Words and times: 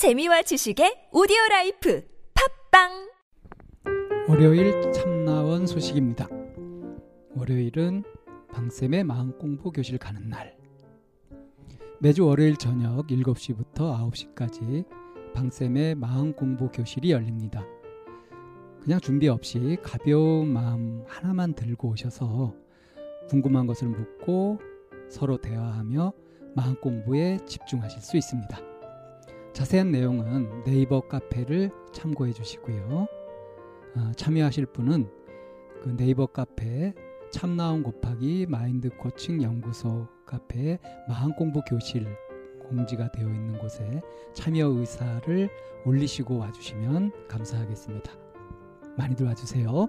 재미와 0.00 0.40
지식의 0.40 1.10
오디오 1.12 1.36
라이프 1.50 2.02
팟빵 2.70 3.10
월요일 4.30 4.92
참나원 4.92 5.66
소식입니다. 5.66 6.26
월요일은 7.36 8.04
방쌤의 8.50 9.04
마음 9.04 9.36
공부 9.36 9.70
교실 9.70 9.98
가는 9.98 10.26
날. 10.30 10.56
매주 11.98 12.24
월요일 12.24 12.56
저녁 12.56 13.08
7시부터 13.08 14.10
9시까지 14.10 14.86
방쌤의 15.34 15.96
마음 15.96 16.32
공부 16.32 16.70
교실이 16.70 17.10
열립니다. 17.10 17.62
그냥 18.80 19.00
준비 19.00 19.28
없이 19.28 19.76
가벼운 19.82 20.48
마음 20.48 21.04
하나만 21.08 21.52
들고 21.52 21.90
오셔서 21.90 22.54
궁금한 23.28 23.66
것을 23.66 23.88
묻고 23.88 24.60
서로 25.10 25.36
대화하며 25.36 26.14
마음 26.56 26.74
공부에 26.76 27.36
집중하실 27.44 28.00
수 28.00 28.16
있습니다. 28.16 28.69
자세한 29.52 29.90
내용은 29.90 30.64
네이버 30.64 31.00
카페를 31.00 31.70
참고해 31.92 32.32
주시고요. 32.32 33.06
아, 33.96 34.12
참여하실 34.16 34.66
분은 34.66 35.10
그 35.82 35.96
네이버 35.96 36.26
카페 36.26 36.94
참나온 37.32 37.82
곱하기 37.82 38.46
마인드 38.48 38.90
코칭 38.90 39.42
연구소 39.42 40.06
카페에 40.26 40.78
마음 41.08 41.32
공부 41.34 41.60
교실 41.62 42.06
공지가 42.60 43.10
되어 43.10 43.28
있는 43.28 43.58
곳에 43.58 44.00
참여 44.34 44.66
의사를 44.66 45.48
올리시고 45.84 46.38
와주시면 46.38 47.28
감사하겠습니다. 47.28 48.12
많이들 48.96 49.26
와주세요. 49.26 49.88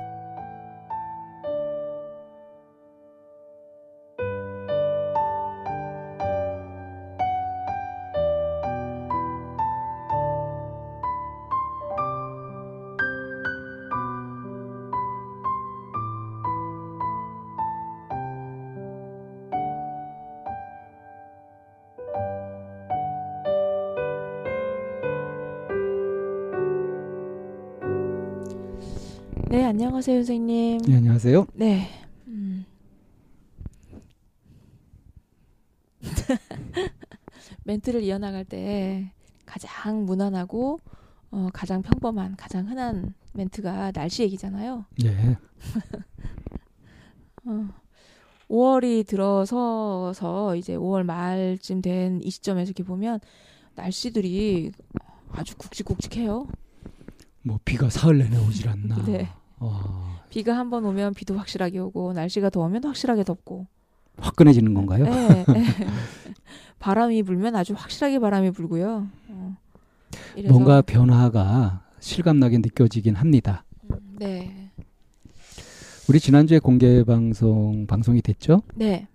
안녕하세요, 30.01 30.17
선생님. 30.23 30.77
네, 30.87 30.95
안녕하세요. 30.95 31.45
네. 31.53 31.87
음. 32.25 32.65
멘트를 37.65 38.01
이어나갈 38.01 38.43
때 38.43 39.11
가장 39.45 40.07
무난하고 40.07 40.79
어, 41.29 41.49
가장 41.53 41.83
평범한, 41.83 42.35
가장 42.35 42.67
흔한 42.67 43.13
멘트가 43.33 43.91
날씨 43.91 44.23
얘기잖아요. 44.23 44.85
예. 45.03 45.37
어, 47.45 47.69
5월이 48.49 49.05
들어서서 49.05 50.55
이제 50.55 50.75
5월 50.77 51.03
말쯤 51.03 51.83
된 51.83 52.19
이 52.23 52.31
시점에서 52.31 52.69
이렇게 52.69 52.81
보면 52.81 53.19
날씨들이 53.75 54.71
아주 55.29 55.55
굵직굵직해요. 55.57 56.47
뭐 57.43 57.59
비가 57.63 57.87
사흘 57.91 58.17
내내 58.17 58.37
오질 58.47 58.67
않나. 58.67 58.95
네. 59.05 59.29
어, 59.63 60.19
비가 60.29 60.57
한 60.57 60.69
번 60.69 60.85
오면 60.85 61.13
비도 61.13 61.37
확실하게 61.37 61.79
오고 61.79 62.13
날씨가 62.13 62.49
더우면 62.49 62.83
확실하게 62.83 63.23
덥고 63.23 63.67
화끈해지는 64.17 64.73
건가요? 64.73 65.05
네, 65.05 65.45
네. 65.47 65.63
바람이 66.79 67.23
불면 67.23 67.55
아주 67.55 67.73
확실하게 67.77 68.19
바람이 68.19 68.51
불고요. 68.51 69.07
어, 69.29 69.57
뭔가 70.49 70.81
변화가 70.81 71.83
실감나게 71.99 72.57
느껴지긴 72.57 73.15
합니다. 73.15 73.63
음, 73.91 74.15
네, 74.19 74.71
우리 76.09 76.19
지난주에 76.19 76.59
공개 76.59 77.03
방송 77.03 77.85
방송이 77.87 78.21
됐죠? 78.21 78.61
네, 78.75 79.07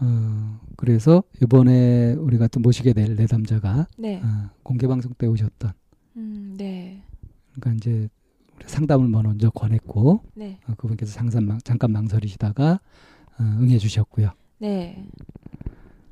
어, 0.00 0.60
그래서 0.76 1.22
이번에 1.42 2.14
우리가 2.14 2.48
또 2.48 2.58
모시게 2.60 2.92
될 2.92 3.14
내담자가 3.14 3.86
네, 3.98 4.20
어, 4.24 4.50
공개 4.62 4.86
방송 4.88 5.12
때 5.14 5.26
오셨던 5.26 5.72
음, 6.16 6.54
네, 6.58 7.02
그러니까 7.54 7.76
이제 7.76 8.08
상담을 8.66 9.08
먼저 9.08 9.50
권했고 9.50 10.22
네, 10.34 10.58
어, 10.68 10.74
그분께서 10.76 11.12
잠깐, 11.12 11.46
망, 11.46 11.58
잠깐 11.58 11.92
망설이시다가 11.92 12.80
어, 13.38 13.42
응해 13.42 13.78
주셨고요. 13.78 14.30
네. 14.58 15.06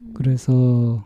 음, 0.03 0.13
그래서 0.15 1.05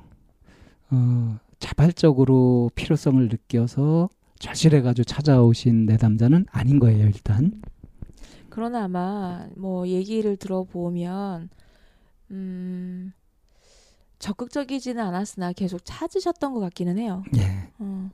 어, 0.91 1.38
자발적으로 1.59 2.71
필요성을 2.75 3.28
느껴서 3.28 4.09
절실해가지고 4.38 5.05
찾아오신 5.05 5.87
내담자는 5.87 6.47
아닌 6.50 6.78
거예요 6.78 7.06
일단. 7.06 7.62
그러나 8.50 8.84
아마 8.84 9.49
뭐 9.56 9.88
얘기를 9.88 10.37
들어보면 10.37 11.49
음, 12.31 13.12
적극적이지는 14.19 15.03
않았으나 15.03 15.53
계속 15.53 15.81
찾으셨던 15.84 16.55
것 16.55 16.61
같기는 16.61 16.99
해요. 16.99 17.25
예. 17.37 17.69
어, 17.78 18.11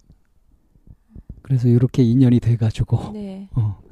그래서 1.51 1.67
이렇게 1.67 2.05
인연이 2.05 2.39
돼가지고 2.39 3.11
네. 3.13 3.49
어, 3.59 3.83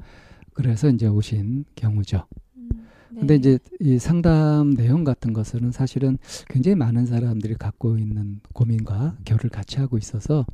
그래서 0.53 0.87
이제 0.87 1.07
오신 1.07 1.65
경우죠. 1.75 2.25
음, 2.55 2.69
네. 3.09 3.19
근데 3.19 3.35
이제 3.35 3.59
이 3.81 3.99
상담 3.99 4.73
내용 4.75 5.03
같은 5.03 5.33
것은 5.33 5.73
사실은 5.73 6.17
굉장히 6.47 6.75
많은 6.75 7.05
사람들이 7.05 7.55
갖고 7.55 7.97
있는 7.97 8.39
고민과 8.53 9.17
결을 9.25 9.49
같이 9.49 9.77
하고 9.77 9.97
있어서 9.97 10.45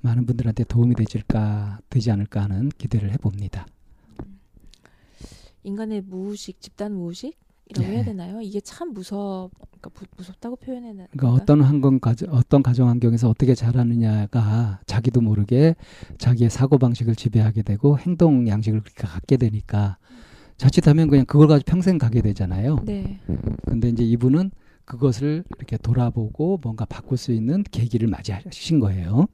많은 0.00 0.24
분들한테 0.24 0.64
도움이 0.64 0.94
되질까 0.94 1.80
되지 1.90 2.10
않을까 2.12 2.44
하는 2.44 2.70
기대를 2.70 3.12
해봅니다. 3.12 3.66
인간의 5.64 6.00
무의식, 6.00 6.62
집단 6.62 6.94
무의식 6.94 7.36
이라고 7.70 7.88
네. 7.88 7.94
해야 7.96 8.04
되나요? 8.04 8.40
이게 8.40 8.60
참 8.60 8.94
무섭, 8.94 9.50
그러니까 9.58 9.90
무, 9.94 10.06
무섭다고 10.16 10.56
표현해야 10.56 10.92
되나? 10.92 11.06
그러니까 11.10 11.42
어떤 11.42 11.60
환경 11.60 11.98
가정 11.98 12.30
어떤 12.32 12.62
가정 12.62 12.88
환경에서 12.88 13.28
어떻게 13.28 13.54
자라느냐가 13.54 14.80
자기도 14.86 15.20
모르게 15.20 15.76
자기의 16.16 16.48
사고 16.50 16.78
방식을 16.78 17.14
지배하게 17.14 17.62
되고 17.62 17.98
행동 17.98 18.48
양식을 18.48 18.80
그렇게 18.80 19.06
갖게 19.06 19.36
되니까 19.36 19.98
자칫하면 20.56 21.08
그냥 21.08 21.26
그걸 21.26 21.46
가지고 21.46 21.70
평생 21.70 21.98
가게 21.98 22.22
되잖아요. 22.22 22.78
네, 22.84 23.20
근데 23.66 23.90
이제 23.90 24.02
이분은 24.02 24.50
그것을 24.86 25.44
이렇게 25.56 25.76
돌아보고 25.76 26.58
뭔가 26.62 26.86
바꿀 26.86 27.18
수 27.18 27.32
있는 27.32 27.62
계기를 27.70 28.08
맞이하신 28.08 28.80
거예요. 28.80 29.26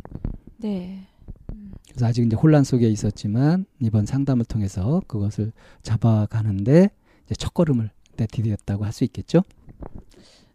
네, 0.58 1.06
음, 1.52 1.72
그래서 1.88 2.06
아직 2.06 2.26
이제 2.26 2.34
혼란 2.36 2.64
속에 2.64 2.88
있었지만 2.90 3.64
이번 3.80 4.04
상담을 4.04 4.44
통해서 4.44 5.00
그것을 5.06 5.52
잡아가는데 5.82 6.90
이제 7.24 7.34
첫 7.36 7.54
걸음을 7.54 7.90
내디뎠다고 8.16 8.82
할 8.82 8.92
수 8.92 9.04
있겠죠. 9.04 9.42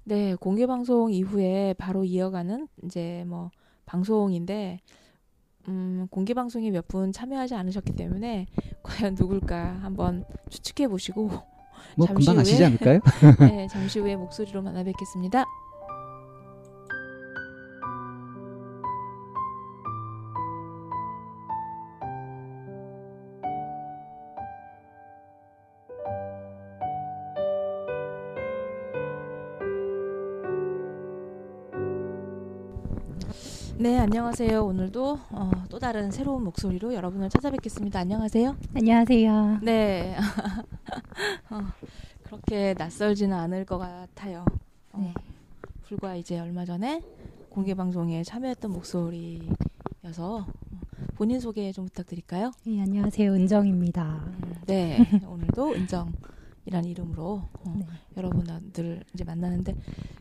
네. 0.03 0.35
공개 0.35 0.65
방송 0.65 1.11
이후에 1.11 1.75
바로 1.77 2.03
이어가는 2.03 2.67
이제 2.83 3.23
뭐 3.27 3.51
방송인데 3.85 4.79
음, 5.67 6.07
공개 6.09 6.33
방송에 6.33 6.71
몇 6.71 6.87
분 6.87 7.11
참여하지 7.11 7.53
않으셨기 7.55 7.93
때문에 7.95 8.47
과연 8.83 9.15
누굴까 9.19 9.79
한번 9.81 10.25
추측해 10.49 10.87
보시고 10.87 11.29
뭐 11.95 12.07
잠시 12.07 12.25
금방 12.25 12.39
아시지 12.39 12.57
후에 12.57 12.65
않을까요? 12.65 12.99
네, 13.39 13.67
잠시 13.67 13.99
후에 13.99 14.15
목소리로 14.15 14.61
만나 14.61 14.83
뵙겠습니다. 14.83 15.45
네, 33.81 33.97
안녕하세요. 33.97 34.65
오늘도 34.65 35.19
어, 35.29 35.51
또 35.69 35.79
다른 35.79 36.11
새로운 36.11 36.43
목소리로 36.43 36.93
여러분을 36.93 37.29
찾아뵙겠습니다. 37.29 37.97
안녕하세요. 38.01 38.57
안녕하세요. 38.75 39.59
네. 39.61 40.17
어, 41.49 41.61
그렇게 42.23 42.75
낯설지는 42.77 43.33
않을 43.37 43.63
것 43.63 43.77
같아요. 43.77 44.43
어, 44.91 44.99
네. 44.99 45.13
불과 45.83 46.17
이제 46.17 46.37
얼마 46.37 46.65
전에 46.65 47.01
공개 47.49 47.73
방송에 47.73 48.21
참여했던 48.21 48.69
목소리여서 48.69 49.47
어, 50.17 50.45
본인 51.15 51.39
소개 51.39 51.71
좀 51.71 51.85
부탁드릴까요? 51.85 52.51
네, 52.65 52.81
안녕하세요. 52.81 53.31
은정입니다. 53.31 54.25
음, 54.25 54.55
네. 54.67 55.05
오늘도 55.25 55.71
은정 55.75 56.11
이라는 56.69 56.87
이름으로 56.87 57.41
어, 57.51 57.75
네. 57.75 57.85
여러분들 58.15 59.03
이제 59.11 59.23
만나는데 59.23 59.75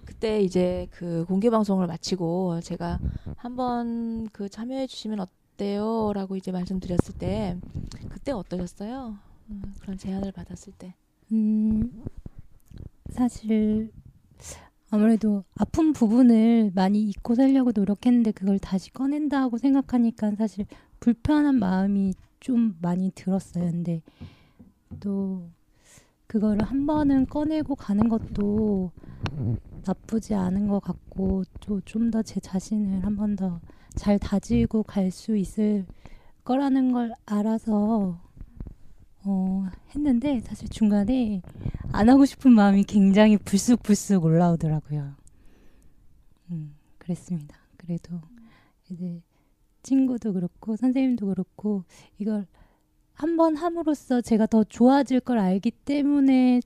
그때 0.07 0.41
이제 0.41 0.89
그 0.91 1.27
공개 1.29 1.51
방송을 1.51 1.87
마치고 1.87 2.61
제가 2.63 2.99
한번 3.37 4.27
그 4.33 4.49
참여해 4.49 4.87
주시면 4.87 5.21
어때요라고 5.21 6.37
이제 6.37 6.51
말씀드렸을 6.51 7.19
때 7.19 7.59
그때 8.09 8.33
어떠셨어요? 8.33 9.19
음, 9.51 9.63
그런 9.81 9.99
제안을 9.99 10.33
받았을 10.33 10.73
때. 10.73 10.95
음, 11.33 12.03
사실 13.11 13.93
아무래도 14.89 15.45
아픈 15.55 15.93
부분을 15.93 16.73
많이 16.75 17.03
잊고 17.03 17.35
살려고 17.35 17.73
노력했는데 17.75 18.31
그걸 18.33 18.59
다시 18.59 18.91
꺼낸다고 18.91 19.59
생각하니까 19.59 20.35
사실 20.37 20.65
불편한 20.99 21.57
마음이 21.57 22.15
좀 22.41 22.79
많이 22.81 23.11
들었어요. 23.15 23.71
근데 23.71 24.01
또 24.99 25.51
그거를 26.29 26.63
한 26.63 26.87
번은 26.87 27.27
꺼내고 27.27 27.75
가는 27.75 28.09
것도 28.09 28.93
나쁘지 29.85 30.35
않은 30.35 30.69
것 30.69 30.79
같고 30.81 31.43
좀 31.85 32.11
더 32.11 32.23
제 32.23 32.39
자신을 32.41 33.03
한 33.05 33.17
번 33.17 33.35
더 33.35 33.61
잘 33.97 34.19
다지고 34.19 34.85
갈 34.85 35.11
수 35.11 35.37
있을 35.37 35.85
거라는 36.45 36.93
걸 36.93 37.13
알아서 37.27 38.21
어, 39.25 39.67
했는데 39.95 40.41
사실 40.41 40.69
중간에 40.69 41.43
안 41.93 42.09
하고 42.09 42.25
싶은 42.25 42.53
마음이 42.53 42.85
굉장히 42.85 43.37
불쑥불쑥 43.37 44.25
올라오더라고요. 44.25 45.15
음, 46.51 46.75
그랬습니다. 46.99 47.57
그래도 47.77 48.21
이제 48.89 49.21
친구도 49.83 50.33
그렇고 50.33 50.77
선생님도 50.77 51.27
그렇고 51.27 51.85
이걸 52.19 52.47
한번 53.19 53.57
함으로써 53.57 54.21
제가 54.21 54.47
더 54.47 54.65
좋아질 54.65 55.21
걸 55.21 55.39
알기 55.39 55.71
때문에 55.73 56.61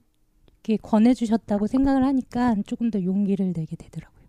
이렇게 0.47 0.77
권해주셨다고 0.77 1.67
생각을 1.67 2.03
하니까 2.05 2.55
조금 2.65 2.91
더 2.91 3.03
용기를 3.03 3.53
내게 3.53 3.75
되더라고요. 3.75 4.23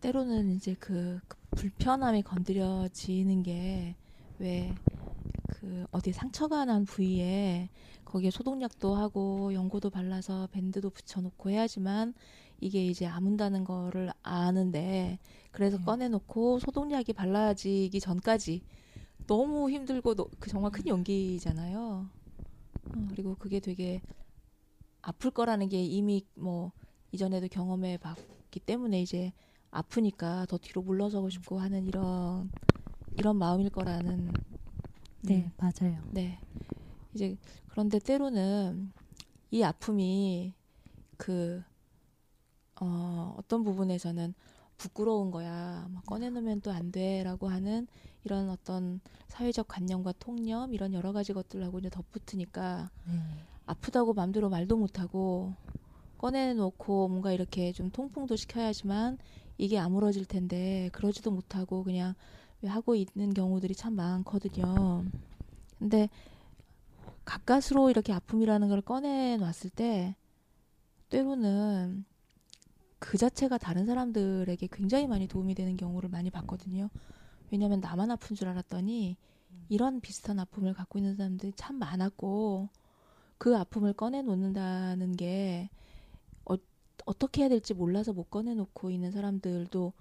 때로는 0.00 0.50
이제 0.50 0.74
그, 0.80 1.20
그 1.28 1.36
불편함이 1.50 2.22
건드려지는 2.22 3.42
게 3.42 3.94
왜 4.40 4.74
그 5.60 5.86
어디 5.92 6.10
상처가 6.12 6.64
난 6.64 6.86
부위에 6.86 7.68
거기에 8.06 8.30
소독약도 8.30 8.94
하고 8.94 9.52
연고도 9.52 9.90
발라서 9.90 10.48
밴드도 10.52 10.88
붙여놓고 10.88 11.50
해야지만 11.50 12.14
이게 12.60 12.84
이제 12.86 13.06
아문다는 13.06 13.64
거를 13.64 14.10
아는데 14.22 15.18
그래서 15.50 15.76
네. 15.76 15.84
꺼내놓고 15.84 16.60
소독약이 16.60 17.12
발라지기 17.12 18.00
전까지 18.00 18.62
너무 19.26 19.70
힘들고 19.70 20.14
너- 20.14 20.28
그 20.38 20.50
정말 20.50 20.70
큰 20.72 20.86
용기잖아요. 20.86 22.08
어, 22.96 23.08
그리고 23.10 23.36
그게 23.36 23.60
되게 23.60 24.02
아플 25.02 25.30
거라는 25.30 25.68
게 25.68 25.82
이미 25.82 26.26
뭐 26.34 26.72
이전에도 27.12 27.48
경험해 27.48 27.98
봤기 27.98 28.60
때문에 28.60 29.00
이제 29.02 29.32
아프니까 29.70 30.46
더 30.46 30.58
뒤로 30.58 30.82
물러서고 30.82 31.30
싶고 31.30 31.58
하는 31.58 31.86
이런 31.86 32.50
이런 33.16 33.36
마음일 33.36 33.70
거라는 33.70 34.32
네, 35.22 35.44
음, 35.44 35.52
맞아요. 35.58 36.02
네. 36.10 36.38
이제 37.14 37.36
그런데 37.68 37.98
때로는 37.98 38.92
이 39.50 39.62
아픔이 39.62 40.54
그 41.16 41.62
어, 42.80 43.34
어떤 43.38 43.62
부분에서는 43.64 44.34
부끄러운 44.76 45.30
거야. 45.30 45.86
막 45.90 46.04
꺼내놓으면 46.06 46.60
또 46.62 46.70
안 46.72 46.90
돼라고 46.90 47.48
하는 47.48 47.86
이런 48.24 48.50
어떤 48.50 49.00
사회적 49.28 49.68
관념과 49.68 50.12
통념 50.18 50.74
이런 50.74 50.92
여러 50.92 51.12
가지 51.12 51.32
것들하고 51.32 51.78
이제 51.78 51.88
덧붙으니까 51.90 52.90
네. 53.06 53.12
아프다고 53.66 54.12
마음대로 54.14 54.48
말도 54.50 54.76
못하고 54.76 55.54
꺼내놓고 56.18 57.08
뭔가 57.08 57.32
이렇게 57.32 57.72
좀 57.72 57.90
통풍도 57.90 58.36
시켜야지만 58.36 59.18
이게 59.56 59.78
아물어질 59.78 60.26
텐데 60.26 60.90
그러지도 60.92 61.30
못하고 61.30 61.82
그냥 61.82 62.14
왜 62.62 62.68
하고 62.68 62.94
있는 62.94 63.32
경우들이 63.32 63.74
참 63.74 63.94
많거든요. 63.94 65.04
근데 65.78 66.10
가까스로 67.24 67.90
이렇게 67.90 68.12
아픔이라는 68.12 68.68
걸 68.68 68.82
꺼내놨을 68.82 69.70
때 69.74 70.16
때로는 71.08 72.04
그 72.98 73.16
자체가 73.16 73.56
다른 73.58 73.86
사람들에게 73.86 74.68
굉장히 74.72 75.06
많이 75.06 75.26
도움이 75.26 75.54
되는 75.54 75.76
경우를 75.76 76.10
많이 76.10 76.30
봤거든요. 76.30 76.90
왜냐하면 77.50 77.80
나만 77.80 78.10
아픈 78.10 78.36
줄 78.36 78.48
알았더니 78.48 79.16
이런 79.68 80.00
비슷한 80.00 80.38
아픔을 80.38 80.74
갖고 80.74 80.98
있는 80.98 81.16
사람들이 81.16 81.52
참 81.56 81.76
많았고 81.76 82.68
그 83.38 83.56
아픔을 83.56 83.92
꺼내놓는다는 83.94 85.16
게 85.16 85.70
어, 86.44 86.54
어떻게 87.06 87.42
해야 87.42 87.48
될지 87.48 87.74
몰라서 87.74 88.12
못 88.12 88.30
꺼내놓고 88.30 88.90
있는 88.90 89.10
사람들도 89.12 89.92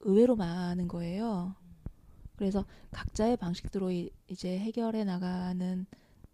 의외로 0.00 0.36
많은 0.36 0.88
거예요. 0.88 1.54
그래서 2.36 2.64
각자의 2.90 3.36
방식대로 3.38 3.90
이- 3.90 4.10
이제 4.28 4.58
해결해 4.58 5.04
나가는 5.04 5.86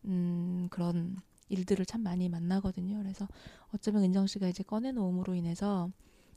음, 0.04 0.68
그런 0.70 1.16
일들을 1.48 1.84
참 1.86 2.02
많이 2.02 2.28
만나거든요. 2.28 2.98
그래서 2.98 3.28
어쩌면 3.74 4.02
은정 4.04 4.26
씨가 4.26 4.48
이제 4.48 4.62
꺼내놓음으로 4.62 5.34
인해서 5.34 5.90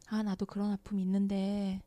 아 0.08 0.22
나도 0.24 0.46
그런 0.46 0.72
아픔이 0.72 1.02
있는데 1.02 1.82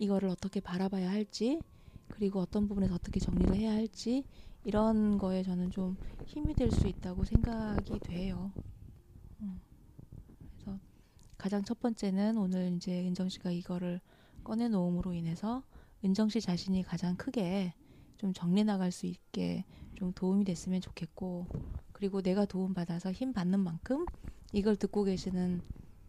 이거를 0.00 0.30
어떻게 0.30 0.60
바라봐야 0.60 1.10
할지 1.10 1.62
그리고 2.10 2.40
어떤 2.40 2.68
부분에서 2.68 2.96
어떻게 2.96 3.20
정리를 3.20 3.54
해야 3.56 3.72
할지 3.72 4.26
이런 4.64 5.18
거에 5.18 5.44
저는 5.44 5.70
좀 5.72 5.98
힘이 6.26 6.54
될 6.56 6.72
수 6.72 6.88
있다고 6.88 7.24
생각이 7.26 8.00
돼요. 8.00 8.54
음. 9.42 9.62
그래서 10.58 10.80
가장 11.38 11.64
첫 11.64 11.80
번째는 11.80 12.38
오늘 12.38 12.72
이제 12.76 13.06
은정 13.06 13.28
씨가 13.28 13.50
이거를 13.52 14.00
꺼내 14.44 14.68
놓음으로 14.68 15.14
인해서 15.14 15.64
은정 16.04 16.28
씨 16.28 16.40
자신이 16.40 16.82
가장 16.84 17.16
크게 17.16 17.74
좀 18.18 18.32
정리 18.32 18.64
나갈 18.64 18.92
수 18.92 19.06
있게 19.06 19.64
좀 19.94 20.12
도움이 20.12 20.44
됐으면 20.44 20.80
좋겠고 20.80 21.48
그리고 21.92 22.22
내가 22.22 22.46
도움 22.46 22.74
받아서 22.74 23.12
힘 23.12 23.32
받는 23.32 23.60
만큼 23.60 24.08
이걸 24.52 24.76
듣고 24.76 25.04
계시는 25.04 25.62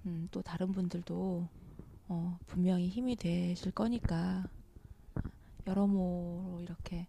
음, 0.06 0.28
또 0.32 0.42
다른 0.42 0.72
분들도 0.74 1.50
어, 2.12 2.38
분명히 2.46 2.90
힘이 2.90 3.16
되실 3.16 3.72
거니까 3.72 4.44
여러모로 5.68 6.60
이렇게 6.62 7.08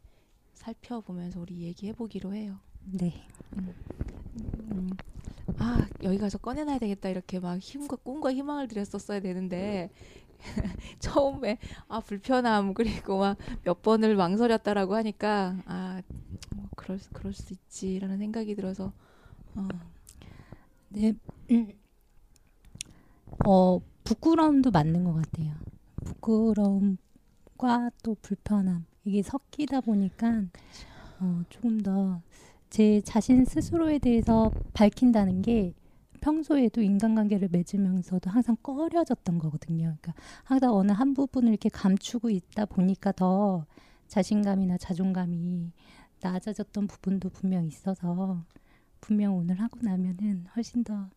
살펴보면서 0.55 1.41
우리 1.41 1.63
얘기해 1.63 1.93
보기로 1.95 2.35
해요. 2.35 2.59
네. 2.85 3.27
음, 4.37 4.91
아 5.59 5.87
여기 6.03 6.19
가서 6.19 6.39
꺼내놔야 6.39 6.79
되겠다 6.79 7.09
이렇게 7.09 7.41
막 7.41 7.59
힘과 7.59 7.97
꿈과 7.97 8.33
희망을 8.33 8.69
들였었어야 8.69 9.21
되는데 9.21 9.91
처음에 11.01 11.59
아 11.89 12.01
불편함 12.01 12.75
그리고 12.75 13.19
막 13.19 13.39
몇 13.65 13.83
번을 13.83 14.17
망설였다라고 14.17 14.95
하니까 14.97 15.57
아 15.67 16.03
뭐, 16.55 16.67
그럴 16.77 16.99
수- 16.99 17.11
그럴 17.13 17.33
수 17.33 17.53
있지라는 17.55 18.19
생각이 18.19 18.55
들어서 18.57 18.93
어, 19.57 19.69
네. 20.89 21.15
음. 21.51 21.73
어, 23.47 23.81
부끄러움도 24.05 24.71
맞는 24.71 25.05
것 25.05 25.15
같아요. 25.15 25.55
부끄러움과 26.05 27.91
또 28.03 28.17
불편함. 28.21 28.85
이게 29.05 29.23
섞이다 29.23 29.81
보니까 29.81 30.45
어, 31.21 31.43
조금 31.51 31.81
더 31.81 32.21
제 32.73 33.03
자신 33.03 33.45
스스로에 33.45 33.99
대해서 33.99 34.51
밝힌다는 34.73 35.43
게 35.43 35.75
평소에도 36.23 36.81
인간관계를 36.81 37.49
맺으면서도 37.53 38.31
항상 38.31 38.57
꺼려졌던 38.63 39.39
거거든요. 39.39 39.95
그러니까 40.01 40.15
항상 40.45 40.73
어느 40.73 40.91
한 40.91 41.13
부분을 41.13 41.51
이렇게 41.51 41.69
감추고 41.69 42.31
있다 42.31 42.65
보니까 42.65 43.13
더 43.13 43.67
자신감이나 44.09 44.79
자존감이 44.79 45.71
낮아졌던 46.23 46.87
부분도 46.87 47.29
분명 47.29 47.67
있어서 47.67 48.43
분명 49.03 49.37
오늘 49.37 49.61
하고 49.61 49.79
나면은 49.83 50.47
훨씬 50.57 50.83
더 50.83 51.11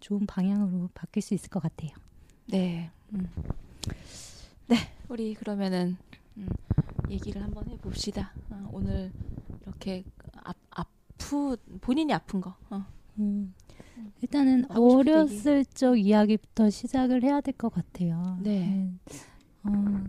좋은 0.00 0.24
방향으로 0.24 0.88
바뀔 0.94 1.22
수 1.22 1.34
있을 1.34 1.50
것 1.50 1.60
같아요. 1.60 1.90
네. 2.46 2.90
음. 3.12 3.28
네, 4.68 4.76
우리 5.08 5.34
그러면은 5.34 5.96
음, 6.36 6.48
얘기를 7.10 7.42
한번 7.42 7.68
해봅시다. 7.68 8.32
어, 8.50 8.68
오늘 8.72 9.12
이렇게 9.62 10.04
아, 10.44 10.52
아프 10.70 11.56
본인이 11.80 12.12
아픈 12.12 12.40
거. 12.40 12.54
어. 12.70 12.84
음, 13.18 13.54
일단은 14.20 14.64
하고 14.70 15.02
싶은 15.02 15.12
어렸을 15.14 15.64
적 15.64 15.96
이야기부터 15.96 16.70
시작을 16.70 17.22
해야 17.22 17.40
될 17.40 17.54
것 17.54 17.72
같아요. 17.72 18.38
네. 18.42 18.90
어, 19.64 20.04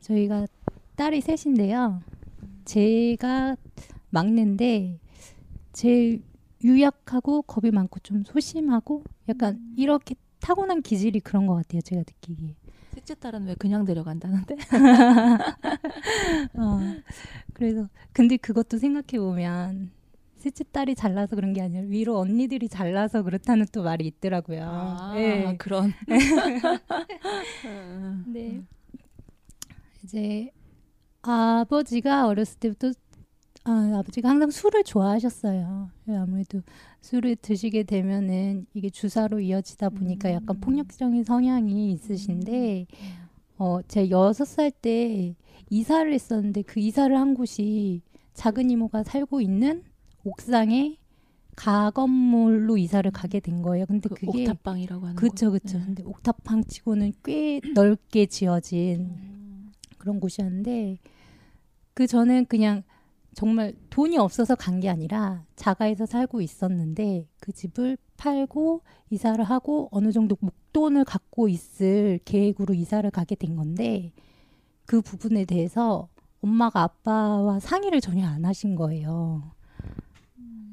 저희가 0.00 0.46
딸이 0.96 1.20
셋인데요. 1.20 2.00
제가 2.64 3.56
막내인데 4.10 4.98
제일 5.72 6.22
유약하고 6.64 7.42
겁이 7.42 7.70
많고 7.70 8.00
좀 8.00 8.24
소심하고 8.24 9.04
약간 9.28 9.54
음. 9.56 9.74
이렇게 9.76 10.14
타고난 10.40 10.82
기질이 10.82 11.20
그런 11.20 11.46
것 11.46 11.54
같아요. 11.54 11.80
제가 11.82 12.00
느끼기에. 12.00 12.54
딸은 13.20 13.46
왜 13.46 13.54
그냥 13.54 13.84
데려간다는데? 13.84 14.56
어, 16.54 16.80
그래서 17.54 17.88
근데 18.12 18.36
그것도 18.36 18.78
생각해 18.78 19.18
보면 19.18 19.90
셋째 20.36 20.64
딸이 20.70 20.94
잘나서 20.94 21.34
그런 21.36 21.52
게 21.52 21.62
아니라 21.62 21.82
위로 21.88 22.18
언니들이 22.18 22.68
잘나서 22.68 23.22
그렇다는 23.22 23.66
또 23.72 23.82
말이 23.82 24.06
있더라고요. 24.06 24.62
아, 24.62 25.14
네. 25.14 25.56
그런. 25.56 25.92
음. 27.64 28.24
네. 28.28 28.62
이제 30.04 30.50
아버지가 31.22 32.26
어렸을 32.26 32.58
때부터 32.60 32.92
아, 33.68 33.98
아버지가 33.98 34.30
항상 34.30 34.50
술을 34.50 34.82
좋아하셨어요. 34.82 35.90
예, 36.08 36.16
아무래도 36.16 36.62
술을 37.02 37.36
드시게 37.36 37.82
되면은 37.82 38.66
이게 38.72 38.88
주사로 38.88 39.40
이어지다 39.40 39.90
보니까 39.90 40.32
약간 40.32 40.56
음. 40.56 40.60
폭력적인 40.60 41.22
성향이 41.24 41.92
있으신데 41.92 42.86
어, 43.58 43.80
제 43.86 44.08
여섯 44.08 44.46
살 44.46 44.70
때 44.70 45.34
이사를 45.68 46.10
했었는데 46.10 46.62
그 46.62 46.80
이사를 46.80 47.14
한 47.14 47.34
곳이 47.34 48.00
작은 48.32 48.70
이모가 48.70 49.02
살고 49.02 49.42
있는 49.42 49.82
옥상에 50.24 50.96
가건물로 51.54 52.78
이사를 52.78 53.10
가게 53.10 53.40
된 53.40 53.60
거예요. 53.60 53.84
근데 53.84 54.08
그 54.08 54.14
그, 54.14 54.32
게 54.32 54.42
옥탑방이라고 54.48 55.02
하는 55.04 55.16
그쵸 55.16 55.50
그쵸. 55.50 55.78
네. 55.78 55.84
근데 55.84 56.02
옥탑방 56.04 56.64
치고는 56.64 57.12
꽤 57.22 57.60
넓게 57.74 58.26
지어진 58.26 59.10
음. 59.10 59.72
그런 59.98 60.20
곳이었는데 60.20 60.98
그 61.92 62.06
저는 62.06 62.46
그냥 62.46 62.84
정말 63.38 63.72
돈이 63.90 64.18
없어서 64.18 64.56
간 64.56 64.80
게 64.80 64.88
아니라 64.88 65.44
자가에서 65.54 66.06
살고 66.06 66.40
있었는데 66.40 67.28
그 67.38 67.52
집을 67.52 67.96
팔고 68.16 68.82
이사를 69.10 69.44
하고 69.44 69.88
어느 69.92 70.10
정도 70.10 70.36
목돈을 70.40 71.04
갖고 71.04 71.48
있을 71.48 72.18
계획으로 72.24 72.74
이사를 72.74 73.08
가게 73.12 73.36
된 73.36 73.54
건데 73.54 74.12
그 74.86 75.00
부분에 75.00 75.44
대해서 75.44 76.08
엄마가 76.40 76.82
아빠와 76.82 77.60
상의를 77.60 78.00
전혀 78.00 78.26
안 78.26 78.44
하신 78.44 78.74
거예요. 78.74 79.52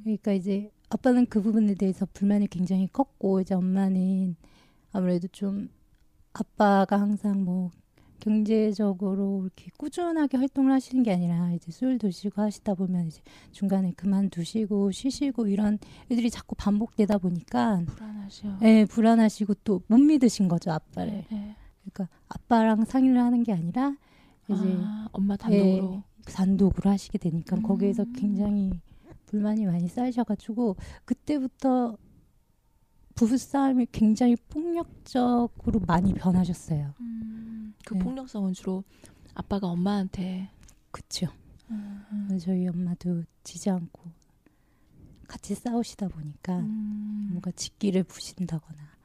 그러니까 0.03 0.33
이제 0.33 0.71
아빠는 0.89 1.27
그 1.27 1.43
부분에 1.43 1.75
대해서 1.75 2.07
불만이 2.13 2.47
굉장히 2.47 2.87
컸고 2.87 3.41
이제 3.41 3.53
엄마는 3.53 4.35
아무래도 4.91 5.27
좀 5.27 5.69
아빠가 6.33 6.99
항상 6.99 7.43
뭐 7.43 7.69
경제적으로 8.19 9.41
이렇게 9.43 9.69
꾸준하게 9.77 10.37
활동을 10.37 10.71
하시는 10.71 11.03
게 11.03 11.11
아니라 11.13 11.51
이제 11.53 11.71
술 11.71 11.97
드시고 11.97 12.41
하시다 12.41 12.73
보면 12.73 13.07
이제 13.07 13.21
중간에 13.51 13.91
그만두시고 13.95 14.91
쉬시고 14.91 15.47
이런 15.47 15.77
일들이 16.09 16.29
자꾸 16.29 16.55
반복되다 16.55 17.17
보니까 17.17 17.83
불안하죠. 17.85 18.57
예, 18.63 18.85
불안하시고 18.85 19.53
또 19.63 19.81
못 19.87 19.97
믿으신 19.99 20.47
거죠, 20.47 20.71
아빠를. 20.71 21.25
네. 21.29 21.55
그러니까 21.83 22.07
아빠랑 22.29 22.85
상의를 22.85 23.19
하는 23.19 23.43
게 23.43 23.53
아니라 23.53 23.95
이제 24.49 24.75
아, 24.79 25.07
엄마 25.11 25.35
단독으로. 25.37 26.03
단독으로 26.25 26.89
하시게 26.89 27.17
되니까 27.19 27.55
음. 27.57 27.61
거기에서 27.61 28.03
굉장히 28.15 28.71
불만이 29.27 29.65
많이 29.65 29.87
쌓이셔가지고 29.87 30.75
그때부터 31.03 31.97
부부싸움이 33.15 33.87
굉장히 33.91 34.35
폭력적으로 34.49 35.79
많이 35.87 36.13
변하셨어요. 36.13 36.93
음, 36.99 37.73
그 37.85 37.93
네. 37.93 37.99
폭력성은 37.99 38.53
주로 38.53 38.83
아빠가 39.33 39.67
엄마한테 39.67 40.49
그쵸. 40.91 41.27
음, 41.69 42.25
그래서 42.27 42.45
저희 42.45 42.67
엄마도 42.67 43.23
지지 43.43 43.69
않고 43.69 44.01
같이 45.27 45.55
싸우시다 45.55 46.09
보니까 46.09 46.59
음, 46.59 47.27
뭔가 47.29 47.51
직기를 47.51 48.03
부신다거나 48.03 48.95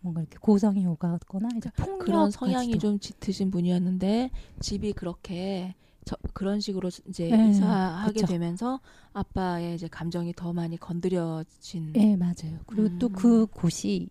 뭔가 0.00 0.20
이렇게 0.20 0.38
고성이 0.38 0.86
오가거나 0.86 1.48
이제 1.56 1.70
폭력 1.76 1.98
그런 1.98 2.30
성향이 2.30 2.78
좀 2.78 2.98
짙으신 2.98 3.50
분이었는데 3.50 4.30
집이 4.60 4.92
그렇게 4.94 5.74
저, 6.04 6.16
그런 6.32 6.60
식으로 6.60 6.90
이제 7.06 7.28
네, 7.28 7.50
이사하게 7.50 8.12
그쵸. 8.20 8.26
되면서 8.26 8.80
아빠의 9.12 9.76
이제 9.76 9.88
감정이 9.88 10.32
더 10.34 10.52
많이 10.52 10.76
건드려진 10.76 11.92
네 11.92 12.16
맞아요. 12.16 12.58
그리고 12.66 12.98
또 12.98 13.08
음. 13.08 13.12
그 13.12 13.46
곳이 13.46 14.08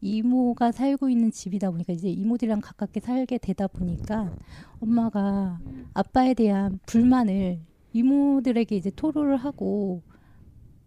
이모가 0.00 0.72
살고 0.72 1.08
있는 1.08 1.30
집이다 1.30 1.70
보니까 1.70 1.92
이제 1.92 2.08
이모들이랑 2.08 2.60
가깝게 2.60 3.00
살게 3.00 3.38
되다 3.38 3.66
보니까 3.68 4.34
엄마가 4.80 5.58
아빠에 5.94 6.34
대한 6.34 6.78
불만을 6.86 7.60
이모들에게 7.92 8.76
이제 8.76 8.90
토로를 8.90 9.36
하고 9.36 10.02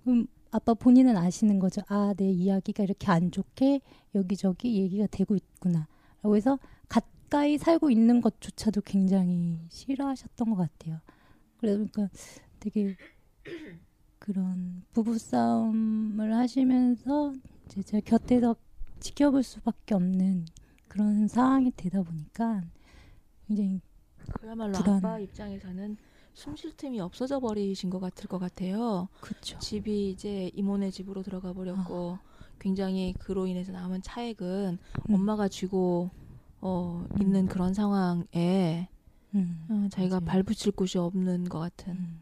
그럼 0.03 0.27
아빠 0.51 0.73
본인은 0.73 1.17
아시는 1.17 1.59
거죠. 1.59 1.81
아, 1.87 2.13
내 2.15 2.29
이야기가 2.29 2.83
이렇게 2.83 3.07
안 3.07 3.31
좋게 3.31 3.81
여기저기 4.15 4.77
얘기가 4.77 5.07
되고 5.11 5.35
있구나. 5.35 5.87
라고 6.21 6.35
해서 6.35 6.59
가까이 7.29 7.57
살고 7.57 7.89
있는 7.89 8.21
것조차도 8.21 8.81
굉장히 8.81 9.59
싫어하셨던 9.69 10.49
것 10.49 10.55
같아요. 10.55 10.99
그러니까 11.57 12.09
되게 12.59 12.95
그런 14.17 14.83
부부싸움을 14.93 16.33
하시면서 16.35 17.33
이제 17.65 17.81
제 17.83 18.01
곁에서 18.01 18.55
지켜볼 18.99 19.43
수밖에 19.43 19.93
없는 19.95 20.45
그런 20.87 21.27
상황이 21.27 21.71
되다 21.75 22.01
보니까 22.01 22.63
굉장히 23.47 23.81
그야말로 24.39 24.77
불안. 24.77 24.97
아빠 24.97 25.19
입장에서는 25.19 25.97
숨 26.33 26.55
쉴 26.55 26.77
틈이 26.77 26.99
없어져 27.01 27.39
버리신 27.39 27.89
것 27.89 27.99
같을 27.99 28.27
것 28.27 28.37
같아요. 28.37 29.09
그렇죠. 29.21 29.57
집이 29.59 30.11
이제 30.11 30.51
이모네 30.53 30.91
집으로 30.91 31.23
들어가 31.23 31.51
버렸고 31.51 32.19
굉장히 32.59 33.13
그로 33.19 33.47
인해서 33.47 33.71
남은 33.71 34.01
차액은 34.01 34.77
음. 35.09 35.13
엄마가 35.13 35.47
쥐고 35.47 36.11
어, 36.61 37.05
음. 37.11 37.21
있는 37.21 37.47
그런 37.47 37.73
상황에 37.73 38.89
음. 39.35 39.65
어, 39.69 39.87
자기가. 39.89 40.19
발붙일 40.21 40.71
곳이 40.71 40.97
없는 40.97 41.45
것 41.45 41.59
같은. 41.59 41.93
음. 41.93 42.21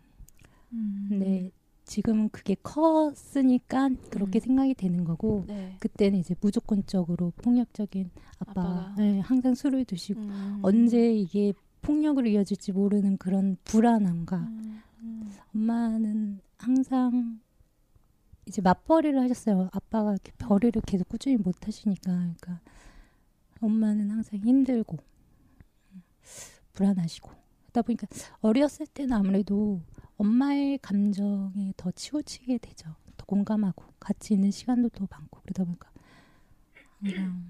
음. 0.73 1.05
근데 1.09 1.51
지금은 1.85 2.29
그게 2.29 2.55
컸으니까 2.55 3.89
그렇게 4.09 4.39
음. 4.39 4.41
생각이 4.41 4.73
되는 4.73 5.03
거고 5.03 5.45
네. 5.47 5.77
그때는 5.79 6.19
이제 6.19 6.35
무조건적으로 6.41 7.31
폭력적인 7.37 8.09
아빠가 8.39 8.61
아빠가. 8.61 8.95
네, 8.97 9.19
항상 9.19 9.53
술을 9.53 9.85
드시고 9.85 10.19
음. 10.19 10.59
언제 10.63 11.13
이게 11.13 11.53
폭력으로 11.81 12.27
이어질지 12.27 12.71
모르는 12.71 13.17
그런 13.17 13.57
불안함과 13.63 14.37
음. 14.37 14.81
음. 15.01 15.31
엄마는 15.53 16.39
항상 16.57 17.39
이제 18.47 18.61
맞벌이를 18.61 19.19
하셨어요. 19.21 19.69
아빠가 19.71 20.11
이렇게 20.11 20.31
벌이를 20.39 20.81
계속 20.85 21.07
꾸준히 21.07 21.37
못 21.37 21.67
하시니까 21.67 22.11
그러니까 22.11 22.59
엄마는 23.65 24.09
항상 24.11 24.39
힘들고 24.39 24.97
불안하시고 26.73 27.31
그러다 27.63 27.81
보니까 27.81 28.07
어렸을 28.41 28.87
때는 28.87 29.13
아무래도 29.13 29.81
엄마의 30.17 30.77
감정에 30.79 31.73
더 31.75 31.91
치우치게 31.91 32.57
되죠. 32.59 32.95
더 33.17 33.25
공감하고 33.25 33.83
같이 33.99 34.33
있는 34.33 34.51
시간도 34.51 34.89
더 34.89 35.07
많고 35.09 35.41
그러다 35.41 35.63
보니까 35.65 35.89
항상 36.99 37.49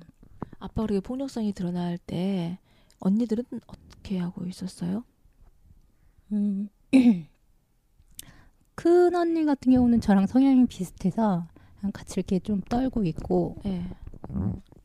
아빠 0.60 0.84
그렇게 0.84 1.00
폭력성이 1.00 1.54
드러날 1.54 1.98
때 1.98 2.58
언니들은 3.00 3.44
어떻게 3.68 4.18
하고 4.18 4.46
있었어요? 4.46 5.04
음, 6.32 6.70
큰 8.76 9.16
언니 9.16 9.46
같은 9.46 9.72
경우는 9.72 10.02
저랑 10.02 10.28
성향이 10.28 10.66
비슷해서 10.66 11.48
같이 11.94 12.16
이렇게 12.18 12.40
좀 12.40 12.62
떨고 12.62 13.04
있고 13.06 13.58
네. 13.64 13.88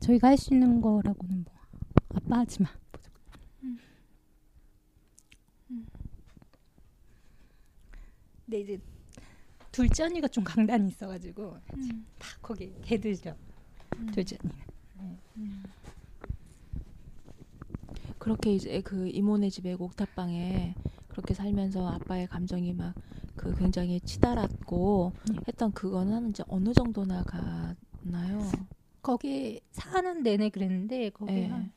저희가 0.00 0.28
할 0.28 0.36
수 0.36 0.52
있는 0.54 0.80
거라고는 0.80 1.44
뭐 1.44 1.54
아빠 2.14 2.38
하지 2.38 2.62
마. 2.62 2.68
근데 8.44 8.60
이제 8.60 8.80
둘째 9.70 10.04
언니가 10.04 10.26
좀 10.28 10.42
강단이 10.42 10.88
있어가지고 10.88 11.56
음. 11.76 12.06
다 12.18 12.28
거기 12.42 12.72
개들죠. 12.82 13.36
둘째 14.12 14.36
언니. 14.42 14.54
그렇게 18.18 18.54
이제 18.54 18.80
그 18.82 19.08
이모네 19.08 19.50
집에 19.50 19.74
옥탑방에 19.74 20.74
그렇게 21.08 21.32
살면서 21.34 21.88
아빠의 21.88 22.26
감정이 22.26 22.72
막 22.74 22.94
그 23.40 23.54
굉장히 23.54 23.98
치달았고 24.02 25.12
네. 25.30 25.38
했던 25.48 25.72
그거는 25.72 26.12
한 26.12 26.28
이제 26.28 26.44
어느 26.46 26.74
정도나 26.74 27.22
가나요? 27.22 28.42
거기 29.02 29.60
사는 29.70 30.22
내내 30.22 30.50
그랬는데 30.50 31.10
거기 31.10 31.32
예. 31.34 31.46
한 31.46 31.72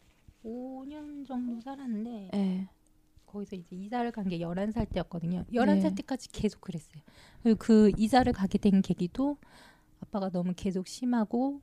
5년 0.46 1.26
정도 1.26 1.60
살았는데 1.62 2.30
예. 2.34 2.68
거기서 3.26 3.56
이제 3.56 3.76
이사를 3.76 4.12
간 4.12 4.28
게 4.28 4.40
11살 4.40 4.90
때였거든요. 4.92 5.46
11살 5.54 5.82
네. 5.90 5.96
때까지 5.96 6.30
계속 6.32 6.62
그랬어요. 6.62 7.02
그리고 7.42 7.58
그 7.60 7.92
이사를 7.98 8.32
가게 8.34 8.58
된 8.58 8.82
계기도 8.82 9.38
아빠가 10.02 10.30
너무 10.30 10.54
계속 10.56 10.88
심하고 10.88 11.62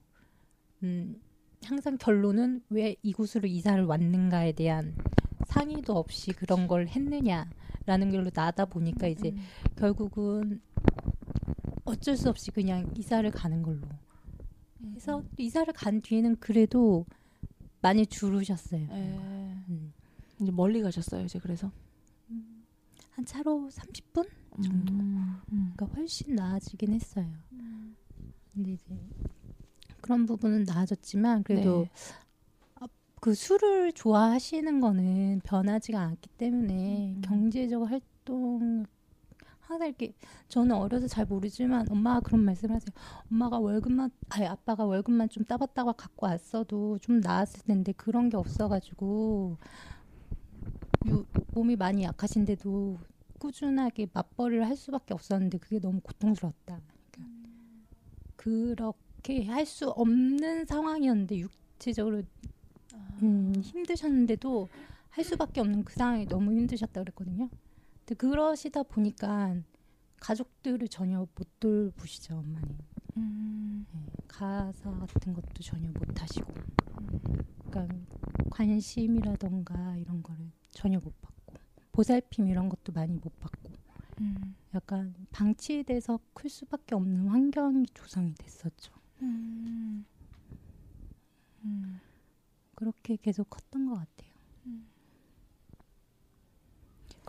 음 0.82 1.20
항상 1.62 1.98
결론은 1.98 2.62
왜 2.70 2.96
이곳으로 3.02 3.46
이사를 3.46 3.84
왔는가에 3.84 4.52
대한 4.52 4.96
상의도 5.46 5.92
없이 5.96 6.32
그런 6.32 6.66
걸 6.66 6.88
했느냐라는 6.88 8.10
걸로 8.10 8.30
나다 8.34 8.64
보니까 8.64 9.06
이제 9.08 9.30
음. 9.30 9.38
결국은 9.76 10.60
어쩔 11.84 12.16
수 12.16 12.30
없이 12.30 12.50
그냥 12.50 12.90
이사를 12.96 13.30
가는 13.30 13.62
걸로 13.62 13.82
해서 14.94 15.22
이사를 15.36 15.72
간 15.72 16.00
뒤에는 16.00 16.36
그래도 16.40 17.06
많이 17.82 18.06
줄으셨어요. 18.06 18.82
예. 18.90 19.62
음. 19.68 19.92
이제 20.40 20.50
멀리 20.50 20.82
가셨어요, 20.82 21.24
이제 21.24 21.38
그래서. 21.38 21.70
한 23.10 23.24
차로 23.24 23.68
30분? 23.70 24.28
정도? 24.62 24.92
음. 24.94 25.40
음. 25.52 25.72
그러니까 25.76 25.86
훨씬 25.96 26.34
나아지긴 26.34 26.92
했어요. 26.92 27.26
근데 28.52 28.72
이제 28.72 28.98
그런 30.00 30.26
부분은 30.26 30.64
나아졌지만 30.64 31.42
그래도 31.42 31.82
네. 31.82 31.90
아, 32.76 32.86
그 33.20 33.34
술을 33.34 33.92
좋아하시는 33.92 34.80
거는 34.80 35.40
변하지가 35.44 36.00
않기 36.00 36.30
때문에 36.30 37.14
음. 37.16 37.20
경제적 37.22 37.88
활동 37.90 38.86
이렇게 39.86 40.12
저는 40.48 40.74
어려서 40.76 41.06
잘 41.08 41.26
모르지만 41.26 41.86
엄마가 41.90 42.20
그런 42.20 42.44
말씀을 42.44 42.74
하세요. 42.76 42.94
엄마가 43.30 43.58
월급만 43.58 44.10
아니 44.28 44.46
아빠가 44.46 44.84
월급만 44.84 45.28
좀 45.28 45.44
따봤다가 45.44 45.92
갖고 45.92 46.26
왔어도 46.26 46.98
좀 46.98 47.20
나았을 47.20 47.62
텐데 47.64 47.92
그런 47.92 48.28
게 48.28 48.36
없어가지고 48.36 49.56
유- 51.06 51.26
몸이 51.54 51.76
많이 51.76 52.02
약하신데도 52.04 52.98
꾸준하게 53.38 54.08
맞벌이를 54.12 54.66
할 54.68 54.76
수밖에 54.76 55.14
없었는데 55.14 55.58
그게 55.58 55.78
너무 55.80 56.00
고통스러웠다. 56.00 56.78
그러니까 57.10 57.40
그렇게 58.36 59.44
할 59.46 59.66
수 59.66 59.88
없는 59.90 60.66
상황이었는데 60.66 61.38
육체적으로 61.38 62.22
음, 63.22 63.52
힘드셨는데도 63.62 64.68
할 65.10 65.24
수밖에 65.24 65.60
없는 65.60 65.84
그 65.84 65.92
상황이 65.94 66.26
너무 66.26 66.52
힘드셨다 66.52 67.00
그랬거든요. 67.02 67.48
근데 68.00 68.14
그러시다 68.14 68.82
보니까 68.82 69.56
가족들을 70.20 70.86
전혀 70.88 71.18
못 71.18 71.60
돌보시죠 71.60 72.36
엄마는. 72.36 72.78
음. 73.16 73.86
네, 73.92 74.06
가사 74.28 74.90
같은 74.90 75.32
것도 75.32 75.62
전혀 75.62 75.90
못 75.90 76.22
하시고, 76.22 76.52
그러니까 77.68 77.94
관심이라던가 78.50 79.96
이런 79.96 80.22
거를 80.22 80.50
전혀 80.70 80.98
못 80.98 81.20
받고, 81.20 81.54
보살핌 81.92 82.48
이런 82.48 82.68
것도 82.68 82.92
많이 82.92 83.14
못 83.14 83.38
받고, 83.40 83.72
음. 84.20 84.54
약간 84.74 85.14
방치돼서 85.32 86.20
클 86.34 86.48
수밖에 86.48 86.94
없는 86.94 87.28
환경이 87.28 87.86
조성이 87.94 88.34
됐었죠. 88.34 88.92
음. 89.22 90.04
음. 91.64 92.00
그렇게 92.74 93.16
계속 93.16 93.50
컸던 93.50 93.86
것 93.86 93.94
같아요. 93.94 94.30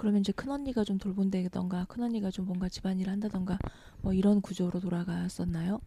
그러면 0.02 0.22
이제 0.22 0.32
큰 0.32 0.50
언니가 0.50 0.84
좀 0.84 0.98
돌본다던가 0.98 1.86
큰 1.86 2.02
언니가 2.02 2.32
좀 2.32 2.48
뭔가 2.48 2.68
집안일을 2.68 3.12
한다던가 3.12 3.60
뭐 4.02 4.14
이런 4.14 4.42
구조로 4.42 4.80
돌아갔었나요? 4.80 5.80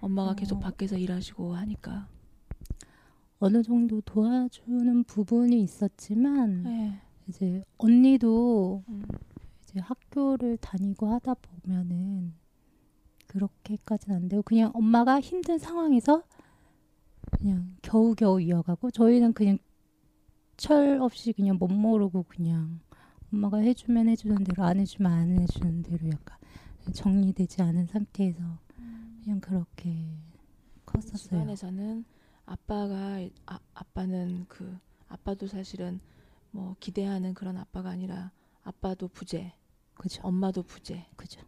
엄마가 0.00 0.32
어. 0.32 0.34
계속 0.34 0.58
밖에서 0.58 0.98
일하시고 0.98 1.54
하니까. 1.54 2.08
어느 3.38 3.62
정도 3.62 4.00
도와주는 4.00 5.04
부분이 5.04 5.62
있었지만 5.62 6.64
네. 6.64 7.00
이제 7.28 7.62
언니도 7.78 8.82
음. 8.88 9.04
이제 9.62 9.78
학교를 9.78 10.56
다니고 10.56 11.06
하다 11.12 11.34
보면은 11.34 12.34
그렇게까지는 13.28 14.16
안 14.16 14.28
되고 14.28 14.42
그냥 14.42 14.72
엄마가 14.74 15.20
힘든 15.20 15.58
상황에서 15.58 16.24
그냥 17.30 17.76
겨우겨우 17.82 18.40
이어가고 18.40 18.90
저희는 18.90 19.34
그냥 19.34 19.58
철 20.56 21.00
없이 21.00 21.32
그냥 21.32 21.58
못 21.58 21.68
모르고 21.68 22.24
그냥 22.24 22.80
엄마가 23.32 23.58
해주면 23.58 24.08
해주는 24.08 24.44
대로 24.44 24.64
안 24.64 24.80
해주면 24.80 25.12
안 25.12 25.38
해주는 25.38 25.82
대로 25.82 26.08
약간 26.08 26.38
정리되지 26.92 27.62
않은 27.62 27.86
상태에서 27.86 28.40
그냥 29.22 29.40
그렇게 29.40 30.06
컸었어요. 30.86 31.40
집안에서는 31.40 32.04
아빠가 32.46 33.18
아, 33.46 33.58
아빠는 33.74 34.46
그 34.48 34.78
아빠도 35.08 35.46
사실은 35.46 36.00
뭐 36.52 36.76
기대하는 36.80 37.34
그런 37.34 37.56
아빠가 37.56 37.90
아니라 37.90 38.30
아빠도 38.62 39.08
부재, 39.08 39.52
그죠, 39.94 40.22
엄마도 40.24 40.62
부재. 40.62 41.06
그죠. 41.16 41.40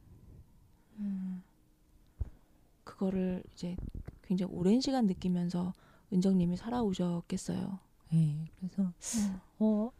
그거를 2.85 3.45
이제 3.53 3.77
굉장히 4.23 4.53
오랜 4.53 4.81
시간 4.81 5.07
느끼면서 5.07 5.73
은정님이 6.13 6.57
살아오셨겠어요. 6.57 7.79
예, 8.13 8.47
그래서 8.59 8.93
어, 9.59 9.91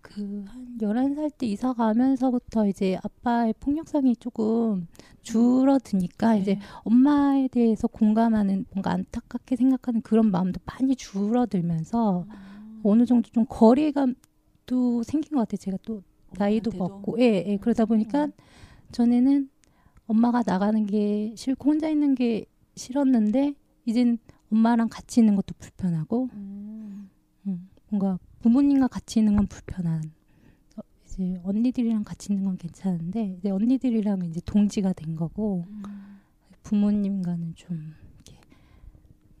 그, 0.00 0.44
한 0.46 0.78
11살 0.80 1.30
때 1.38 1.46
이사 1.46 1.72
가면서부터 1.72 2.66
이제 2.68 2.98
아빠의 3.02 3.54
폭력성이 3.58 4.16
조금 4.16 4.86
줄어드니까 5.22 6.36
이제 6.36 6.54
네. 6.56 6.60
엄마에 6.82 7.48
대해서 7.48 7.88
공감하는 7.88 8.66
뭔가 8.72 8.92
안타깝게 8.92 9.56
생각하는 9.56 10.02
그런 10.02 10.30
마음도 10.30 10.60
많이 10.66 10.94
줄어들면서 10.94 12.26
어느 12.82 13.06
정도 13.06 13.30
좀 13.30 13.46
거리감도 13.48 15.02
생긴 15.04 15.32
것 15.32 15.40
같아요. 15.40 15.56
제가 15.56 15.78
또 15.84 16.02
나이도? 16.36 16.72
먹고, 16.76 17.18
예, 17.20 17.44
예. 17.46 17.56
그러다 17.56 17.84
보니까 17.86 18.28
전에는 18.92 19.48
엄마가 20.06 20.42
나가는 20.44 20.86
게 20.86 21.34
싫고 21.36 21.70
혼자 21.70 21.88
있는 21.88 22.14
게 22.14 22.44
싫었는데 22.76 23.54
이젠 23.86 24.18
엄마랑 24.52 24.88
같이 24.88 25.20
있는 25.20 25.34
것도 25.34 25.54
불편하고 25.58 26.28
음. 26.34 27.03
음, 27.88 27.98
뭔가 27.98 28.18
부모님과 28.40 28.88
같이 28.88 29.18
있는 29.20 29.36
건 29.36 29.46
불편한. 29.46 30.02
어, 30.76 30.82
이제 31.04 31.40
언니들이랑 31.44 32.04
같이 32.04 32.32
있는 32.32 32.44
건 32.44 32.56
괜찮은데 32.56 33.36
이제 33.38 33.50
언니들이랑은 33.50 34.26
이제 34.30 34.40
동지가 34.44 34.92
된 34.92 35.14
거고 35.16 35.64
음. 35.68 35.82
부모님과는 36.62 37.54
좀 37.54 37.94
이렇게 38.26 38.40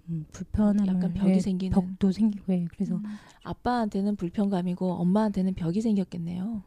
음, 0.08 0.24
불편함을 0.32 0.86
약간 0.86 1.14
벽이 1.14 1.32
예, 1.32 1.40
생기는. 1.40 1.74
벽도 1.74 2.12
생기고 2.12 2.52
예, 2.52 2.64
그래서 2.70 2.96
음. 2.96 3.02
아빠한테는 3.42 4.16
불편감이고 4.16 4.92
엄마한테는 4.92 5.54
벽이 5.54 5.80
생겼겠네요. 5.80 6.62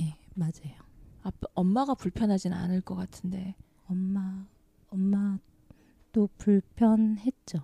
예 0.00 0.16
맞아요. 0.34 0.76
아빠 1.22 1.46
엄마가 1.54 1.94
불편하진 1.94 2.52
않을 2.52 2.80
것 2.80 2.94
같은데. 2.96 3.54
엄마 3.86 4.46
엄마도 4.90 6.28
불편했죠. 6.38 7.60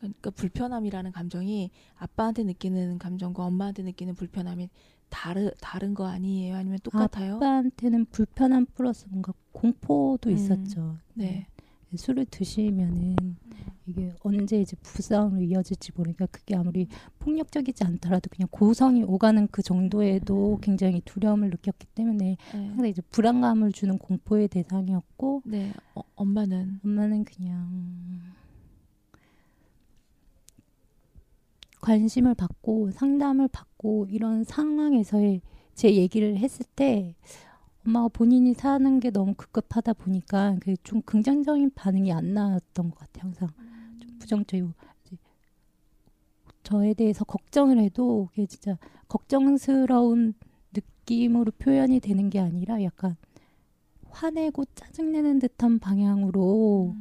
그러니까 0.00 0.30
불편함이라는 0.30 1.12
감정이 1.12 1.70
아빠한테 1.96 2.44
느끼는 2.44 2.98
감정과 2.98 3.44
엄마한테 3.44 3.82
느끼는 3.82 4.14
불편함이 4.14 4.70
다르 5.10 5.50
다른 5.60 5.94
거 5.94 6.06
아니에요? 6.06 6.56
아니면 6.56 6.78
똑같아요? 6.82 7.36
아빠한테는 7.36 8.06
불편함 8.06 8.66
플러스 8.74 9.06
뭔가 9.08 9.32
공포도 9.52 10.30
음, 10.30 10.34
있었죠. 10.34 10.96
네. 11.14 11.46
예, 11.92 11.96
술을 11.96 12.26
드시면은 12.30 13.16
이게 13.86 14.12
언제 14.20 14.60
이제 14.60 14.76
부싸움으로 14.82 15.42
이어질지 15.42 15.92
모르니까 15.96 16.26
그게 16.26 16.54
아무리 16.54 16.86
폭력적이지 17.18 17.82
않더라도 17.82 18.30
그냥 18.30 18.46
고성이 18.50 19.02
오가는 19.02 19.48
그 19.50 19.62
정도에도 19.62 20.58
굉장히 20.62 21.00
두려움을 21.04 21.50
느꼈기 21.50 21.88
때문에 21.94 22.36
네. 22.54 22.68
항상 22.68 22.86
이제 22.86 23.02
불안감을 23.10 23.72
주는 23.72 23.98
공포의 23.98 24.46
대상이었고 24.48 25.42
네. 25.44 25.72
어, 25.94 26.02
엄마는 26.14 26.80
엄마는 26.84 27.24
그냥 27.24 28.20
관심을 31.80 32.34
받고 32.34 32.90
상담을 32.92 33.48
받고 33.48 34.06
이런 34.10 34.44
상황에서의 34.44 35.40
제 35.74 35.94
얘기를 35.94 36.36
했을 36.36 36.66
때 36.76 37.14
엄마가 37.86 38.08
본인이 38.08 38.52
사는 38.54 39.00
게 39.00 39.10
너무 39.10 39.34
급급하다 39.34 39.94
보니까 39.94 40.56
그 40.60 40.74
좀 40.82 41.00
긍정적인 41.02 41.70
반응이 41.74 42.12
안 42.12 42.34
나왔던 42.34 42.90
것 42.90 42.98
같아요. 42.98 43.24
항상 43.24 43.48
좀 44.00 44.18
부정적이고 44.18 44.72
저에 46.62 46.94
대해서 46.94 47.24
걱정을 47.24 47.78
해도 47.78 48.28
그게 48.30 48.46
진짜 48.46 48.76
걱정스러운 49.08 50.34
느낌으로 50.74 51.50
표현이 51.58 52.00
되는 52.00 52.28
게 52.30 52.38
아니라 52.38 52.82
약간 52.84 53.16
화내고 54.10 54.64
짜증내는 54.74 55.38
듯한 55.38 55.78
방향으로 55.78 56.94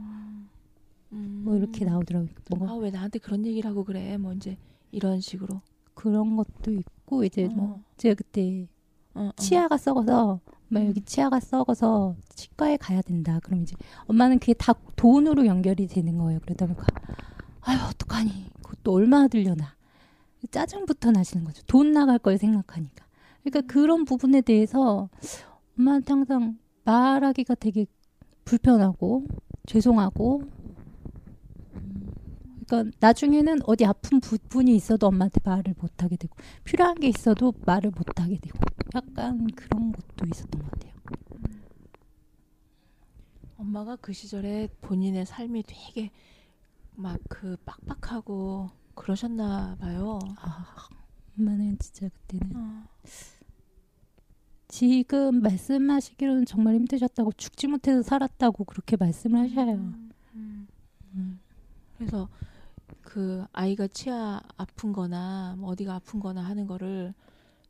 음. 1.11 1.41
뭐 1.43 1.55
이렇게 1.57 1.85
나오더라고요. 1.85 2.29
뭔가 2.49 2.71
아 2.73 2.77
왜 2.77 2.89
나한테 2.91 3.19
그런 3.19 3.45
얘기를 3.45 3.69
하고 3.69 3.83
그래? 3.83 4.17
뭐 4.17 4.33
이제 4.33 4.57
이런 4.91 5.19
식으로. 5.19 5.61
그런 5.93 6.35
것도 6.35 6.71
있고 6.71 7.23
이제 7.23 7.47
뭐 7.47 7.65
어. 7.65 7.83
제가 7.97 8.15
그때 8.15 8.67
어, 9.13 9.23
어. 9.23 9.31
치아가 9.37 9.77
썩어서 9.77 10.39
막 10.69 10.85
여기 10.85 11.01
치아가 11.01 11.39
썩어서 11.39 12.15
치과에 12.35 12.77
가야 12.77 13.01
된다. 13.01 13.39
그럼 13.43 13.63
이제 13.63 13.75
엄마는 14.07 14.39
그게 14.39 14.53
다 14.53 14.73
돈으로 14.95 15.45
연결이 15.45 15.87
되는 15.87 16.17
거예요. 16.17 16.39
그러다 16.41 16.67
보니까 16.67 16.85
아유 17.61 17.79
어떡하니 17.89 18.49
그것도 18.61 18.93
얼마나 18.93 19.27
들려나 19.27 19.75
짜증부터 20.51 21.11
나시는 21.11 21.43
거죠. 21.43 21.63
돈 21.67 21.91
나갈 21.91 22.17
걸 22.19 22.37
생각하니까. 22.37 23.05
그러니까 23.43 23.73
그런 23.73 24.05
부분에 24.05 24.41
대해서 24.41 25.09
엄마한테 25.77 26.13
항상 26.13 26.57
말하기가 26.85 27.55
되게 27.55 27.85
불편하고 28.45 29.25
죄송하고 29.65 30.43
음, 30.43 30.51
그러니까 32.69 32.95
나중에는 32.99 33.59
어디 33.65 33.85
아픈 33.85 34.19
부분이 34.19 34.75
있어도 34.75 35.07
엄마한테 35.07 35.39
말을 35.43 35.73
못 35.79 36.03
하게 36.03 36.15
되고 36.17 36.35
필요한 36.63 36.95
게 36.95 37.07
있어도 37.07 37.53
말을 37.65 37.91
못 37.91 38.19
하게 38.19 38.37
되고 38.37 38.59
약간 38.95 39.47
그런 39.47 39.91
것도 39.91 40.25
있었던 40.31 40.61
것 40.61 40.71
같아요. 40.71 40.93
엄마가 43.57 43.95
그 43.97 44.13
시절에 44.13 44.69
본인의 44.81 45.25
삶이 45.25 45.63
되게 45.67 46.11
막 46.95 47.19
그 47.27 47.57
빡빡하고 47.65 48.69
그러셨나 48.93 49.75
봐요. 49.79 50.19
아, 50.37 50.75
엄마는 51.37 51.79
진짜 51.79 52.09
그때는 52.09 52.55
어. 52.55 52.83
지금 54.67 55.41
말씀하시기로는 55.41 56.45
정말 56.45 56.75
힘드셨다고 56.75 57.31
죽지 57.33 57.67
못해서 57.67 58.03
살았다고 58.03 58.65
그렇게 58.65 58.97
말씀을 58.97 59.39
하셔요. 59.39 59.75
음, 59.75 60.11
음. 60.35 60.67
음. 61.15 61.39
그래서 61.97 62.29
그 63.09 63.43
아이가 63.53 63.87
치아 63.87 64.39
아픈 64.55 64.93
거나 64.93 65.55
뭐 65.57 65.71
어디가 65.71 65.95
아픈 65.95 66.19
거나 66.19 66.41
하는 66.43 66.67
거를 66.67 67.15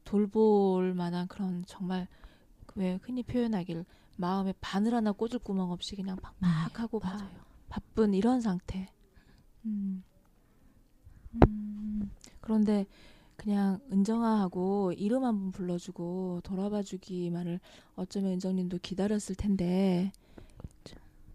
돌볼 0.03 0.93
만한 0.93 1.29
그런 1.29 1.63
정말 1.65 2.09
그왜 2.65 2.99
흔히 3.01 3.23
표현하길 3.23 3.85
마음에 4.17 4.53
바늘 4.59 4.93
하나 4.93 5.13
꽂을 5.13 5.39
구멍 5.39 5.71
없이 5.71 5.95
그냥 5.95 6.17
팍팍하고 6.41 6.99
바, 6.99 7.13
맞아요. 7.13 7.29
바쁜 7.69 8.13
이런 8.13 8.41
상태. 8.41 8.89
음. 9.63 10.03
음. 11.47 12.11
그런데 12.41 12.85
그냥 13.37 13.79
은정아하고 13.93 14.91
이름 14.91 15.23
한번 15.23 15.53
불러주고 15.53 16.41
돌아봐주기만을 16.43 17.61
어쩌면 17.95 18.33
은정님도 18.33 18.79
기다렸을 18.81 19.35
텐데 19.35 20.11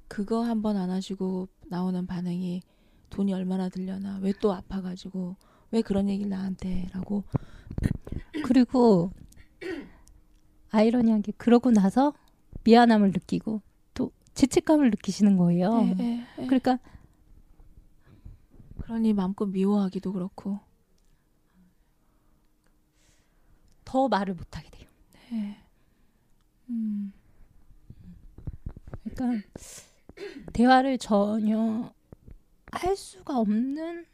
그거 0.09 0.43
한번 0.43 0.77
안 0.77 0.90
하시고 0.90 1.49
나오는 1.69 2.07
반응이 2.07 2.61
돈이 3.14 3.33
얼마나 3.33 3.68
들려나 3.68 4.18
왜 4.22 4.33
또 4.40 4.53
아파가지고 4.53 5.37
왜 5.70 5.83
그런 5.83 6.09
얘기를 6.09 6.29
나한테라고 6.31 7.22
그리고 8.42 9.12
아이러니하게 10.70 11.33
그러고 11.37 11.70
나서 11.70 12.12
미안함을 12.64 13.12
느끼고 13.12 13.62
또 13.94 14.11
죄책감을 14.35 14.90
느끼시는 14.90 15.37
거예요. 15.37 15.94
예, 16.00 16.03
예, 16.05 16.27
예. 16.38 16.46
그러니까 16.46 16.79
그러니 18.81 19.12
마음껏 19.12 19.46
미워하기도 19.46 20.12
그렇고 20.12 20.59
더 23.85 24.09
말을 24.09 24.35
못 24.35 24.57
하게 24.57 24.68
돼요. 24.70 24.88
예. 25.33 25.57
음. 26.70 27.12
그러니까 29.05 29.46
대화를 30.53 30.98
전혀 30.98 31.92
할 32.74 32.96
수가 32.96 33.38
없는 33.38 34.04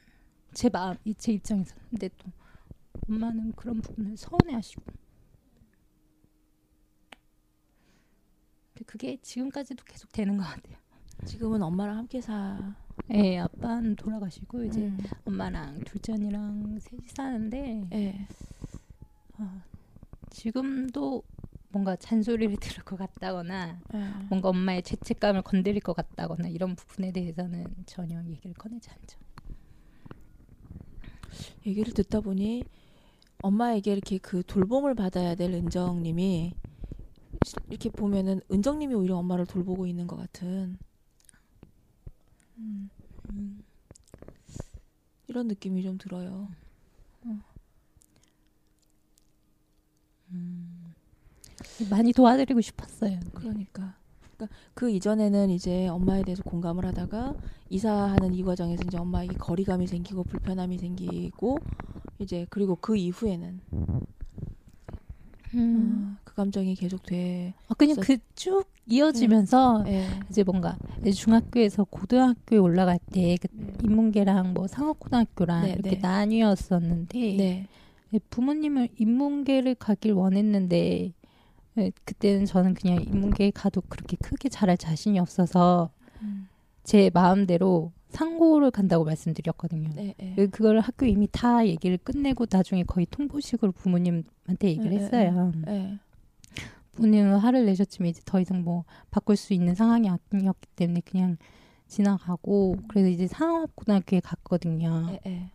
제 0.53 0.69
마음, 0.69 0.97
이- 1.05 1.15
제 1.15 1.33
입장에서. 1.33 1.75
근데 1.91 2.09
또 2.19 2.31
엄마는 3.09 3.53
그런 3.53 3.81
부분을 3.81 4.17
서운해하시고. 4.17 4.83
근데 8.73 8.85
그게 8.87 9.17
지금까지도 9.23 9.85
계속 9.85 10.11
되는 10.13 10.37
것 10.37 10.45
같아요. 10.45 10.77
지금은 11.27 11.63
엄마랑 11.63 11.99
함께 11.99 12.21
사. 12.21 12.75
예, 13.13 13.39
아빠는 13.39 13.97
돌아가시고 13.97 14.65
이제 14.65 14.83
음. 14.87 14.99
엄마랑 15.25 15.81
둘째 15.81 16.13
언니랑 16.13 16.79
셋이 16.81 17.09
사는데 17.09 17.89
예. 17.93 18.27
아, 19.39 19.63
지금도 20.31 21.23
뭔가 21.73 21.97
잔소리를 21.97 22.57
들을 22.61 22.85
것 22.85 22.97
같다거나 22.97 23.81
예. 23.95 23.99
뭔가 24.29 24.49
엄마의 24.49 24.83
죄책감을 24.83 25.43
건드릴 25.43 25.81
것 25.81 25.95
같다거나 25.95 26.49
이런 26.49 26.75
부분에 26.77 27.13
대해서는 27.13 27.75
전혀 27.87 28.23
얘기를 28.25 28.55
꺼내지 28.55 28.91
않죠. 28.91 29.19
얘기를 31.67 31.93
듣다 31.93 32.21
보니 32.21 32.65
엄마에게 33.43 33.93
이렇게 33.93 34.19
그 34.19 34.43
돌봄을 34.47 34.95
받아야 34.95 35.35
될 35.35 35.53
은정님이 35.53 36.55
이렇게 37.69 37.89
보면은 37.89 38.41
은정님이 38.51 38.95
오히려 38.95 39.17
엄마를 39.17 39.47
돌보고 39.47 39.87
있는 39.87 40.07
것 40.07 40.17
같은 40.17 40.79
음, 42.59 42.91
이런 45.29 45.49
느낌이 45.49 45.83
좀 45.83 45.97
들어요. 45.97 46.49
많이 51.91 52.13
도와드리고 52.13 52.61
싶었어요. 52.61 53.19
그러니까. 53.35 53.95
그러니까 54.37 54.57
그 54.75 54.91
이전에는 54.91 55.51
이제 55.51 55.87
엄마에 55.89 56.23
대해서 56.23 56.43
공감을 56.43 56.87
하다가 56.87 57.35
이사하는 57.69 58.33
이 58.35 58.43
과정에서 58.43 58.83
이제 58.87 58.97
엄마에게 58.97 59.37
거리감이 59.37 59.87
생기고 59.87 60.25
불편함이 60.25 60.79
생기고 60.79 61.59
이제 62.19 62.47
그리고 62.49 62.77
그 62.77 62.97
이후에는 62.97 63.61
음. 65.55 66.17
어, 66.17 66.21
그 66.25 66.35
감정이 66.35 66.75
계속 66.75 67.03
돼. 67.03 67.55
아, 67.69 67.75
그냥 67.75 67.97
그 67.97 68.17
쭉 68.35 68.65
이어지면서 68.87 69.85
예. 69.87 70.07
이제 70.31 70.43
뭔가 70.43 70.77
이제 71.01 71.13
중학교에서 71.13 71.85
고등학교에 71.85 72.59
올라갈 72.59 72.99
때 73.13 73.37
그 73.41 73.49
인문계랑 73.85 74.55
뭐 74.55 74.67
상업고등학교랑 74.67 75.65
네, 75.65 75.73
이렇게 75.73 75.91
네. 75.91 75.99
나뉘었었는데 75.99 77.19
네. 77.19 77.67
예, 78.13 78.19
부모님은 78.31 78.89
인문계를 78.97 79.77
가길 79.77 80.13
원했는데 80.13 80.77
예, 81.05 81.13
그때는 82.05 82.45
저는 82.47 82.75
그냥 82.75 83.03
인문계에 83.03 83.51
가도 83.53 83.81
그렇게 83.89 84.17
크게 84.17 84.49
잘할 84.49 84.77
자신이 84.77 85.19
없어서 85.19 85.91
음. 86.23 86.49
제 86.83 87.11
마음대로 87.15 87.93
상고를 88.09 88.71
간다고 88.73 89.05
말씀드렸거든요. 89.05 89.91
네. 89.95 90.15
네. 90.19 90.35
그- 90.35 90.49
그걸 90.49 90.81
학교 90.81 91.07
이미 91.07 91.29
다 91.31 91.65
얘기를 91.67 91.97
끝내고 91.97 92.47
나중에 92.51 92.83
거의 92.83 93.07
통보식으로 93.07 93.73
부모님한테 93.73 94.69
얘기를 94.69 94.91
네, 94.91 94.97
네, 94.97 95.05
했어요. 95.05 95.53
네. 95.65 95.99
부모님은 96.93 97.39
화를 97.39 97.67
내셨지만 97.67 98.09
이제 98.09 98.21
더 98.25 98.41
이상 98.41 98.63
뭐 98.65 98.85
바꿀 99.13 99.37
수 99.37 99.55
있는 99.55 99.75
상황이 99.77 100.09
아니었기 100.09 100.69
때문에 100.75 101.03
그냥 101.05 101.37
지나가고 101.87 102.77
그래서 102.89 103.09
이제 103.09 103.27
상업고등학교에 103.29 104.21
갔거든요. 104.21 105.07
네. 105.07 105.21
네. 105.25 105.53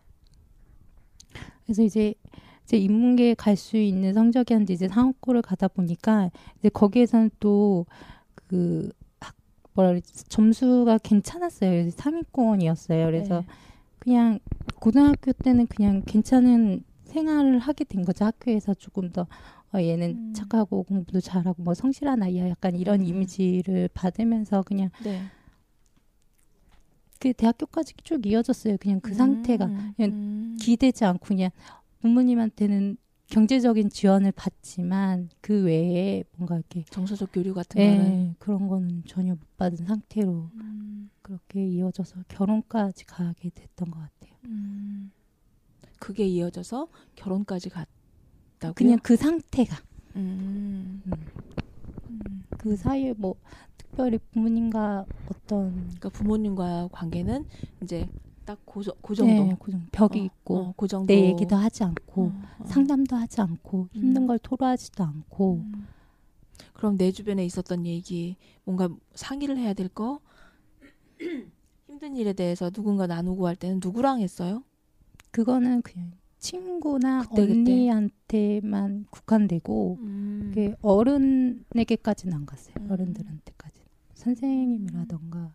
그래서 1.64 1.82
이제 1.82 2.14
이제 2.66 2.76
인문계에 2.76 3.34
갈 3.34 3.56
수 3.56 3.76
있는 3.76 4.12
성적이 4.12 4.54
한데 4.54 4.74
이제 4.74 4.88
상업고를 4.88 5.40
가다 5.40 5.68
보니까 5.68 6.30
이제 6.58 6.68
거기에서는 6.68 7.30
또그 7.40 8.90
뭐라 9.74 9.90
그러지 9.90 10.24
점수가 10.28 10.98
괜찮았어요. 10.98 11.90
상위권이었어요. 11.90 13.06
그래서 13.06 13.40
네. 13.40 13.46
그냥 14.00 14.38
고등학교 14.80 15.32
때는 15.32 15.66
그냥 15.68 16.02
괜찮은 16.04 16.82
생활을 17.04 17.58
하게 17.60 17.84
된 17.84 18.04
거죠. 18.04 18.24
학교에서 18.24 18.74
조금 18.74 19.10
더 19.12 19.26
어, 19.72 19.80
얘는 19.80 20.10
음. 20.10 20.32
착하고 20.34 20.82
공부도 20.82 21.20
잘하고 21.20 21.62
뭐 21.62 21.74
성실한 21.74 22.22
아이야 22.22 22.48
약간 22.48 22.74
이런 22.74 23.00
음. 23.00 23.06
이미지를 23.06 23.88
받으면서 23.94 24.62
그냥 24.62 24.90
네. 25.04 25.22
그 27.18 27.32
대학교까지 27.32 27.94
쭉 28.04 28.26
이어졌어요. 28.26 28.76
그냥 28.78 29.00
그 29.00 29.14
상태가 29.14 29.66
음. 29.66 29.92
그냥 29.96 30.10
음. 30.10 30.56
기대지 30.60 31.04
않고 31.04 31.26
그냥 31.26 31.50
부모님한테는 32.00 32.96
경제적인 33.28 33.90
지원을 33.90 34.32
받지만 34.32 35.28
그 35.40 35.64
외에 35.64 36.22
뭔가 36.36 36.56
이렇게 36.56 36.84
정서적 36.90 37.30
교류 37.32 37.54
같은 37.54 37.80
거는 37.80 38.12
예, 38.12 38.34
그런 38.38 38.68
거는 38.68 39.02
전혀 39.06 39.34
못 39.34 39.56
받은 39.56 39.84
상태로 39.84 40.50
음. 40.54 41.10
그렇게 41.22 41.66
이어져서 41.66 42.22
결혼까지 42.28 43.04
가게 43.04 43.50
됐던 43.50 43.90
것 43.90 43.98
같아요. 43.98 44.36
음. 44.44 45.10
그게 45.98 46.24
이어져서 46.24 46.88
결혼까지 47.16 47.70
갔다고요? 47.70 48.74
그냥 48.74 48.98
그 49.02 49.16
상태가 49.16 49.76
음. 50.14 51.02
음. 51.06 51.12
음. 52.10 52.42
그 52.58 52.76
사이에 52.76 53.12
뭐 53.14 53.34
특별히 53.76 54.18
부모님과 54.18 55.04
어떤 55.28 55.72
그러니까 55.72 56.08
부모님과 56.10 56.90
관계는 56.92 57.44
이제 57.82 58.08
딱그 58.46 58.84
정도. 59.14 59.24
네, 59.24 59.56
그 59.60 59.70
정도 59.70 59.86
벽이 59.92 60.20
어, 60.20 60.24
있고 60.24 60.56
어, 60.56 60.74
그 60.76 60.88
정도. 60.88 61.06
내 61.06 61.26
얘기도 61.26 61.56
하지 61.56 61.84
않고 61.84 62.22
어, 62.22 62.42
어. 62.60 62.66
상담도 62.66 63.16
하지 63.16 63.40
않고 63.40 63.88
힘든 63.92 64.22
음. 64.22 64.26
걸 64.26 64.38
토로하지도 64.38 65.04
않고 65.04 65.56
음. 65.56 65.86
그럼 66.72 66.96
내 66.96 67.10
주변에 67.10 67.44
있었던 67.44 67.86
얘기, 67.86 68.36
뭔가 68.64 68.88
상의를 69.14 69.56
해야 69.58 69.72
될 69.74 69.88
거, 69.88 70.20
힘든 71.86 72.16
일에 72.16 72.32
대해서 72.32 72.70
누군가 72.70 73.06
나누고 73.06 73.46
할 73.46 73.56
때는 73.56 73.80
누구랑 73.82 74.20
했어요? 74.20 74.62
그거는 75.30 75.82
그냥 75.82 76.12
친구나 76.38 77.22
그때, 77.22 77.46
그때. 77.46 77.52
언니한테만 77.52 79.06
국한되고 79.10 79.98
음. 80.00 80.74
어른에게까지는 80.82 82.34
안 82.34 82.46
갔어요. 82.46 82.74
음. 82.80 82.90
어른들한테까지 82.90 83.80
선생님이라던가 84.14 85.54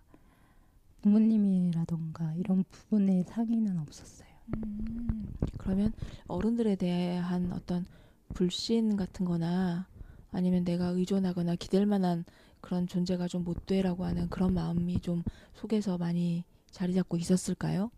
부모님이라던가 1.01 2.33
이런 2.35 2.63
부분의 2.71 3.23
상의는 3.27 3.79
없었어요. 3.79 4.29
음, 4.55 5.25
그러면 5.57 5.93
어른들에 6.27 6.75
대한 6.75 7.51
어떤 7.53 7.85
불신 8.33 8.95
같은 8.97 9.25
거나 9.25 9.87
아니면 10.31 10.63
내가 10.63 10.87
의존하거나 10.87 11.55
기댈 11.55 11.85
만한 11.85 12.23
그런 12.61 12.87
존재가 12.87 13.27
좀 13.27 13.43
못 13.43 13.65
돼라고 13.65 14.05
하는 14.05 14.29
그런 14.29 14.53
마음이 14.53 14.99
좀 15.01 15.23
속에서 15.53 15.97
많이 15.97 16.43
자리 16.69 16.93
잡고 16.93 17.17
있었을까요? 17.17 17.91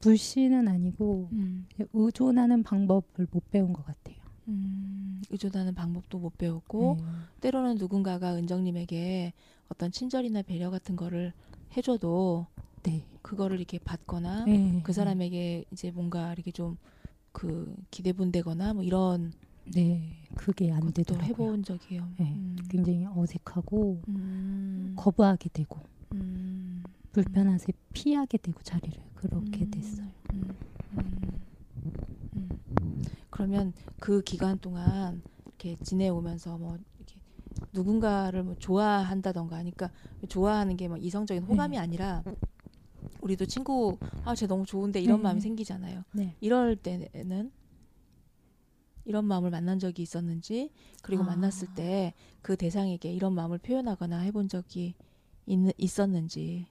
불신은 0.00 0.68
아니고 0.68 1.32
음, 1.32 1.66
의존하는 1.92 2.62
방법을 2.62 3.26
못 3.30 3.50
배운 3.50 3.72
것 3.72 3.84
같아요. 3.84 4.16
음, 4.48 5.20
의존하는 5.30 5.74
방법도 5.74 6.18
못 6.18 6.38
배웠고 6.38 6.96
네. 6.98 7.04
때로는 7.40 7.76
누군가가 7.76 8.34
은정님에게 8.36 9.32
어떤 9.68 9.90
친절이나 9.92 10.42
배려 10.42 10.70
같은 10.70 10.96
거를 10.96 11.32
해줘도 11.76 12.46
네. 12.82 13.04
그거를 13.22 13.58
이렇게 13.58 13.78
받거나 13.78 14.44
네. 14.46 14.80
그 14.84 14.92
사람에게 14.92 15.64
이제 15.72 15.90
뭔가 15.90 16.32
이렇게 16.32 16.50
좀 16.50 16.76
그 17.32 17.72
기대분되거나 17.90 18.74
뭐 18.74 18.82
이런 18.82 19.32
네. 19.64 20.24
그게 20.34 20.72
안 20.72 20.92
되더라고요. 20.92 21.28
해본 21.28 21.62
적이요. 21.62 22.08
네. 22.18 22.34
음. 22.34 22.56
굉장히 22.68 23.06
어색하고 23.06 24.02
음. 24.08 24.94
거부하게 24.96 25.50
되고 25.52 25.78
음. 26.14 26.82
불편해서 27.12 27.66
피하게 27.92 28.38
되고 28.38 28.60
자리를 28.62 29.00
그렇게 29.14 29.66
음. 29.66 29.70
됐어요. 29.70 30.06
음. 30.32 30.56
음. 30.98 31.40
음. 32.34 33.04
그러면 33.30 33.72
그 34.00 34.20
기간 34.22 34.58
동안 34.58 35.22
이렇게 35.46 35.76
지내오면서 35.84 36.58
뭐 36.58 36.76
누군가를 37.72 38.42
뭐 38.42 38.54
좋아한다던가 38.58 39.56
하니까 39.56 39.90
좋아하는 40.28 40.76
게뭐 40.76 40.96
이성적인 40.98 41.42
호감이 41.44 41.76
네. 41.76 41.82
아니라 41.82 42.22
우리도 43.20 43.46
친구 43.46 43.98
아 44.24 44.34
쟤 44.34 44.46
너무 44.46 44.64
좋은데 44.64 45.00
이런 45.00 45.18
네. 45.18 45.22
마음이 45.24 45.40
생기잖아요. 45.40 46.04
네. 46.12 46.36
이럴 46.40 46.76
때는 46.76 47.50
이런 49.04 49.24
마음을 49.24 49.50
만난 49.50 49.78
적이 49.78 50.02
있었는지 50.02 50.70
그리고 51.02 51.22
아. 51.22 51.26
만났을 51.26 51.68
때 51.74 52.14
그 52.42 52.56
대상에게 52.56 53.12
이런 53.12 53.34
마음을 53.34 53.58
표현하거나 53.58 54.20
해본 54.20 54.48
적이 54.48 54.94
있, 55.46 55.58
있었는지 55.76 56.66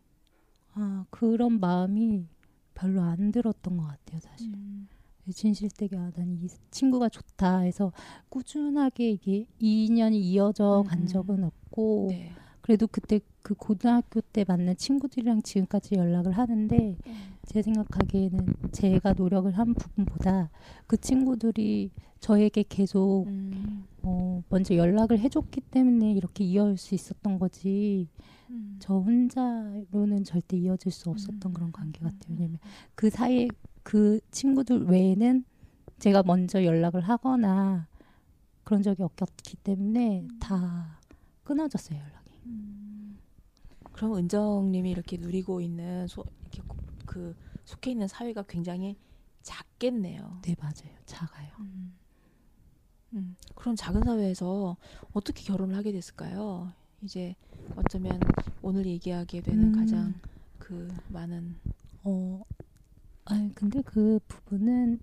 아 0.74 1.06
그런 1.10 1.60
마음이 1.60 2.26
별로 2.74 3.02
안 3.02 3.32
들었던 3.32 3.78
것 3.78 3.84
같아요, 3.86 4.20
사실. 4.20 4.54
음. 4.54 4.88
진실되게 5.32 5.98
아, 5.98 6.12
난 6.16 6.40
이 6.44 6.48
친구가 6.72 7.10
좋다 7.10 7.60
해서 7.60 7.92
꾸준하게 8.30 9.12
이게 9.12 9.46
인연이 9.60 10.20
이어져 10.20 10.84
간 10.88 11.02
음. 11.02 11.08
적은 11.08 11.44
없고 11.44 12.08
네. 12.10 12.32
그래도 12.62 12.86
그때 12.88 13.20
그 13.42 13.54
고등학교 13.54 14.20
때 14.20 14.44
만난 14.46 14.76
친구들이랑 14.76 15.42
지금까지 15.42 15.96
연락을 15.96 16.34
하는데 16.34 16.98
제 17.46 17.62
생각하기에는 17.62 18.54
제가 18.74 19.14
노력을 19.14 19.50
한 19.58 19.74
부분보다 19.74 20.50
그 20.86 20.98
친구들이 20.98 21.92
저에게 22.20 22.66
계속 22.68 23.26
음. 23.28 23.86
어, 24.04 24.44
먼저 24.50 24.76
연락을 24.76 25.20
해줬기 25.20 25.62
때문에 25.62 26.12
이렇게 26.12 26.44
이어올 26.44 26.78
수 26.78 26.94
있었던 26.94 27.40
거지 27.40 28.10
음. 28.50 28.76
저 28.80 28.96
혼자로는 28.98 30.24
절대 30.26 30.58
이어질 30.58 30.92
수 30.92 31.10
없었던 31.10 31.52
음. 31.52 31.54
그런 31.54 31.72
관계 31.72 32.00
같아요. 32.02 32.36
왜냐면 32.38 32.60
그 32.96 33.10
사이에 33.10 33.48
그 33.88 34.20
친구들 34.32 34.84
외에는 34.84 35.46
제가 35.98 36.22
먼저 36.24 36.66
연락을 36.66 37.00
하거나 37.00 37.88
그런 38.66 38.84
적이 38.84 39.04
없었기 39.04 39.56
때문에 39.64 40.28
다 40.42 41.00
끊어졌어요 41.46 41.98
연락이. 41.98 42.42
음. 42.48 43.18
그럼 43.94 44.18
은정님이 44.18 44.92
이렇게 44.92 45.16
누리고 45.16 45.62
있는 45.62 46.06
소, 46.10 46.26
이렇게 46.42 46.64
고- 46.64 46.76
그 47.06 47.34
속해 47.64 47.92
있는 47.92 48.10
사회가 48.10 48.44
굉장히 48.44 48.98
작겠네요. 49.42 50.42
네 50.42 50.54
맞아요. 50.60 50.94
작아요. 51.06 51.50
음. 51.62 51.94
음. 53.14 53.36
그런 53.56 53.78
작은 53.78 54.04
사회에서 54.04 54.76
어떻게 55.14 55.44
결혼을 55.46 55.78
하게 55.78 55.94
됐을까요? 55.94 56.74
이제 57.04 57.36
어쩌면 57.78 58.20
오늘 58.62 58.86
얘기하게 58.86 59.40
되는 59.40 59.74
음. 59.74 59.80
가장 59.80 60.14
그 60.60 60.94
많은 61.08 61.56
어, 62.04 62.44
아니 63.30 63.54
근데 63.54 63.82
그 63.82 64.20
부분은 64.28 65.00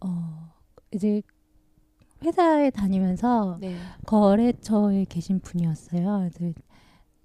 어 0.00 0.52
이제 0.92 1.22
회사에 2.22 2.70
다니면서 2.70 3.58
네. 3.60 3.76
거래처에 4.06 5.06
계신 5.06 5.40
분이었어요. 5.40 6.30
그래서 6.34 6.54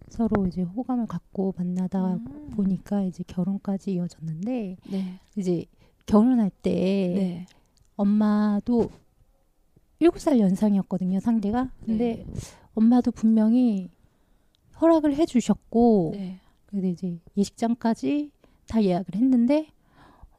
서로 0.09 0.47
이제 0.47 0.61
호감을 0.61 1.05
갖고 1.05 1.53
만나다 1.57 2.15
음. 2.15 2.49
보니까 2.51 3.03
이제 3.03 3.23
결혼까지 3.27 3.93
이어졌는데 3.93 4.77
네. 4.89 5.19
이제 5.35 5.65
결혼할 6.05 6.49
때 6.49 6.71
네. 6.71 7.45
엄마도 7.95 8.89
7살 9.99 10.39
연상이었거든요, 10.39 11.19
상대가. 11.19 11.71
근데 11.85 12.25
엄마도 12.73 13.11
분명히 13.11 13.89
허락을 14.79 15.15
해 15.15 15.25
주셨고 15.25 16.11
네. 16.13 16.39
그래서 16.67 16.87
이제 16.87 17.19
예식장까지 17.35 18.31
다 18.67 18.83
예약을 18.83 19.15
했는데 19.15 19.67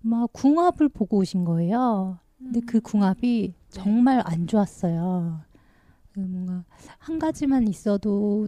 엄마가 0.05 0.27
궁합을 0.33 0.89
보고 0.89 1.19
오신 1.19 1.45
거예요. 1.45 2.19
근데 2.39 2.61
그 2.61 2.81
궁합이 2.81 3.55
정말 3.69 4.23
안 4.25 4.47
좋았어요. 4.47 5.41
그 6.13 6.21
뭔가 6.21 6.65
한 6.99 7.19
가지만 7.19 7.67
있어도 7.69 8.47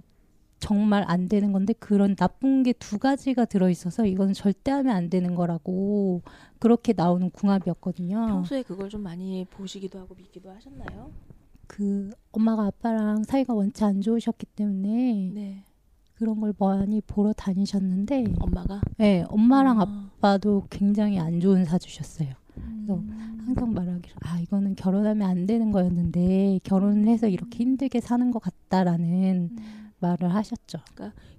정말 0.61 1.05
안 1.09 1.29
되는 1.29 1.53
건데 1.53 1.73
그런 1.73 2.14
나쁜 2.14 2.62
게 2.62 2.73
두 2.75 2.99
가지가 2.99 3.47
들어 3.47 3.69
있어서 3.71 4.05
이건 4.07 4.33
절대 4.33 4.71
하면 4.71 4.95
안 4.95 5.09
되는 5.11 5.35
거라고 5.35 6.23
그렇게 6.59 6.93
나오는 6.93 7.31
궁합이었거든요. 7.31 8.27
평소에 8.27 8.62
그걸 8.62 8.88
좀 8.90 9.03
많이 9.03 9.45
보시기도 9.51 9.99
하고 9.99 10.14
믿기도 10.14 10.51
하셨나요? 10.51 11.11
그 11.66 12.11
엄마가 12.33 12.66
아빠랑 12.66 13.25
사이가 13.25 13.55
원체 13.55 13.85
안 13.85 14.01
좋으셨기 14.01 14.47
때문에 14.55 15.31
네. 15.35 15.64
그런 16.21 16.39
걸 16.39 16.53
많이 16.59 17.01
보러 17.01 17.33
다니셨는데 17.33 18.35
엄마가 18.41 18.83
네, 18.99 19.25
엄마랑 19.31 19.81
아. 19.81 20.11
아빠도 20.19 20.67
굉장히 20.69 21.19
안 21.19 21.41
좋은 21.41 21.65
사주셨어요. 21.65 22.29
그래서 22.55 22.95
음. 22.95 23.43
항상 23.47 23.73
말하기를 23.73 24.17
아 24.21 24.39
이거는 24.39 24.77
결혼하면 24.77 25.27
안 25.27 25.47
되는 25.47 25.73
거였는데 25.73 26.61
결혼을 26.63 27.09
해서 27.09 27.27
이렇게 27.27 27.61
힘들게 27.61 28.03
사는 28.03 28.31
것 28.31 28.39
같다라는 28.39 29.49
음. 29.51 29.91
말을 29.99 30.35
하셨죠. 30.35 30.81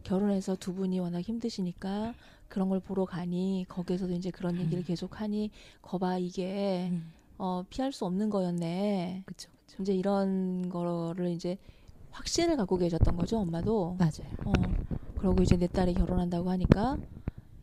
결혼해서 0.01 0.55
두 0.55 0.73
분이 0.73 0.99
워낙 0.99 1.19
힘드시니까 1.19 2.15
그런 2.47 2.67
걸 2.67 2.79
보러 2.79 3.05
가니 3.05 3.67
거기에서도 3.69 4.11
이제 4.13 4.31
그런 4.31 4.55
음. 4.55 4.61
얘기를 4.61 4.83
계속 4.83 5.21
하니 5.21 5.51
거봐 5.83 6.17
이게 6.17 6.91
어, 7.37 7.63
피할 7.69 7.91
수 7.91 8.05
없는 8.05 8.31
거였네. 8.31 9.21
그렇죠. 9.27 9.51
이제 9.79 9.93
이런 9.93 10.69
거를 10.69 11.27
이제 11.29 11.59
확신을 12.11 12.57
갖고 12.57 12.77
계셨던 12.77 13.15
거죠 13.15 13.39
엄마도. 13.39 13.95
맞아요. 13.99 14.31
어 14.45 14.51
그러고 15.17 15.43
이제 15.43 15.57
내 15.57 15.67
딸이 15.67 15.93
결혼한다고 15.93 16.49
하니까 16.49 16.97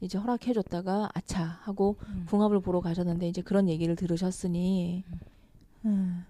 이제 0.00 0.18
허락해줬다가 0.18 1.10
아차 1.14 1.42
하고 1.42 1.96
음. 2.08 2.24
궁합을 2.28 2.60
보러 2.60 2.80
가셨는데 2.80 3.28
이제 3.28 3.42
그런 3.42 3.68
얘기를 3.68 3.96
들으셨으니 3.96 5.04
음. 5.84 6.24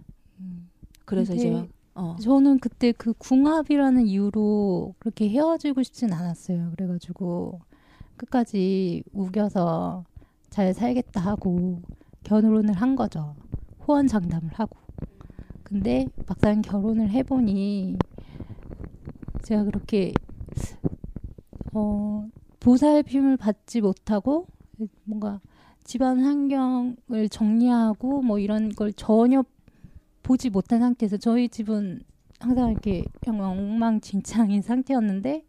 그래서 1.04 1.34
이제 1.34 1.50
막 1.50 1.68
어. 1.94 2.16
저는 2.20 2.60
그때 2.60 2.92
그 2.92 3.12
궁합이라는 3.12 4.06
이유로 4.06 4.94
그렇게 4.98 5.28
헤어지고 5.28 5.82
싶진 5.82 6.12
않았어요. 6.12 6.70
그래가지고 6.70 7.60
끝까지 8.16 9.02
우겨서 9.12 10.04
잘 10.48 10.72
살겠다 10.72 11.20
하고 11.20 11.82
결혼을 12.22 12.72
한 12.74 12.94
거죠. 12.94 13.34
호언 13.86 14.06
장담을 14.06 14.50
하고. 14.54 14.78
근데 15.64 16.06
막상 16.26 16.62
결혼을 16.62 17.10
해보니 17.10 17.98
제가 19.48 19.64
그렇게 19.64 20.12
어 21.72 22.28
보살핌을 22.60 23.38
받지 23.38 23.80
못하고 23.80 24.46
뭔가 25.04 25.40
집안 25.84 26.20
환경을 26.20 27.30
정리하고 27.30 28.20
뭐 28.20 28.38
이런 28.38 28.68
걸 28.68 28.92
전혀 28.92 29.42
보지 30.22 30.50
못한 30.50 30.80
상태에서 30.80 31.16
저희 31.16 31.48
집은 31.48 32.02
항상 32.40 32.70
이렇게 32.72 33.04
엉망진창인 33.26 34.60
상태였는데 34.60 35.44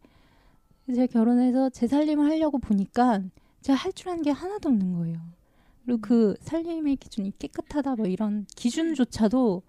제가 0.95 1.07
결혼해서 1.07 1.69
제 1.69 1.85
살림을 1.88 2.25
하려고 2.31 2.57
보니까 2.57 3.21
제가 3.62 3.77
할 3.77 3.91
줄 3.91 4.09
아는 4.09 4.23
게 4.23 4.31
하나도 4.31 4.69
없는 4.69 4.93
거예요. 4.93 5.17
그리고 5.85 5.99
그 6.01 6.35
살림의 6.39 6.95
기준이 6.95 7.33
깨끗하다 7.38 7.97
뭐 7.97 8.05
이런 8.07 8.45
기준조차도 8.55 9.63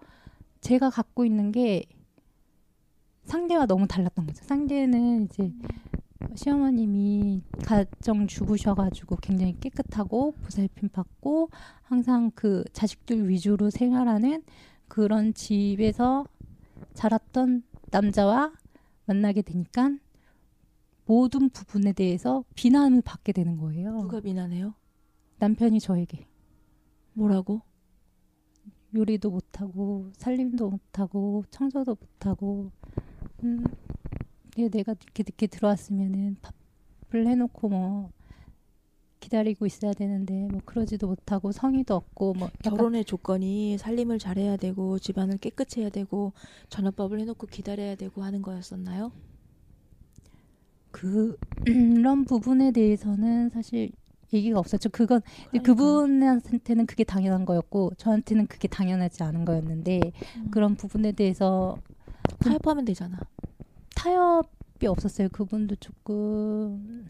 제가 0.61 0.89
갖고 0.89 1.25
있는 1.25 1.51
게 1.51 1.83
상대와 3.23 3.65
너무 3.65 3.87
달랐던 3.87 4.25
거죠. 4.27 4.43
상대는 4.43 5.23
이제 5.25 5.51
시어머님이 6.35 7.41
가정 7.65 8.27
주부셔가지고 8.27 9.17
굉장히 9.17 9.59
깨끗하고 9.59 10.33
보살핌 10.33 10.89
받고 10.89 11.49
항상 11.83 12.31
그 12.35 12.63
자식들 12.73 13.29
위주로 13.29 13.69
생활하는 13.69 14.43
그런 14.87 15.33
집에서 15.33 16.25
자랐던 16.93 17.63
남자와 17.91 18.53
만나게 19.05 19.41
되니까 19.41 19.91
모든 21.05 21.49
부분에 21.49 21.93
대해서 21.93 22.43
비난을 22.55 23.01
받게 23.01 23.33
되는 23.33 23.57
거예요. 23.57 24.01
누가 24.01 24.21
미나네요? 24.21 24.73
남편이 25.39 25.79
저에게 25.79 26.27
뭐라고? 27.13 27.61
요리도 28.93 29.31
못하고 29.31 30.11
살림도 30.13 30.69
못하고 30.69 31.43
청소도 31.49 31.97
못하고 31.99 32.71
음, 33.43 33.63
얘 34.59 34.69
내가 34.69 34.93
이렇게 34.93 35.23
늦게 35.23 35.47
들어왔으면은 35.47 36.37
밥을 36.41 37.27
해놓고 37.27 37.69
뭐 37.69 38.11
기다리고 39.19 39.65
있어야 39.65 39.93
되는데 39.93 40.47
뭐 40.49 40.59
그러지도 40.65 41.07
못하고 41.07 41.51
성의도 41.51 41.95
없고 41.95 42.33
뭐 42.33 42.49
결혼의 42.63 43.05
조건이 43.05 43.77
살림을 43.77 44.19
잘해야 44.19 44.57
되고 44.57 44.99
집안을 44.99 45.37
깨끗이 45.37 45.81
해야 45.81 45.89
되고 45.89 46.33
저녁밥을 46.69 47.19
해놓고 47.19 47.47
기다려야 47.47 47.95
되고 47.95 48.23
하는 48.23 48.41
거였었나요? 48.41 49.11
그 50.89 51.37
그런 51.65 52.25
부분에 52.25 52.71
대해서는 52.71 53.49
사실 53.49 53.91
얘기가 54.33 54.59
없었죠. 54.59 54.89
그건 54.89 55.21
그러니까. 55.49 55.73
그분한테는 55.73 56.85
그게 56.85 57.03
당연한 57.03 57.45
거였고 57.45 57.91
저한테는 57.97 58.47
그게 58.47 58.67
당연하지 58.67 59.23
않은 59.23 59.45
거였는데 59.45 59.99
음. 60.37 60.51
그런 60.51 60.75
부분에 60.75 61.11
대해서 61.11 61.77
타협하면 62.41 62.85
되잖아. 62.85 63.17
타협이 63.95 64.87
없었어요. 64.87 65.29
그분도 65.29 65.75
조금 65.75 67.09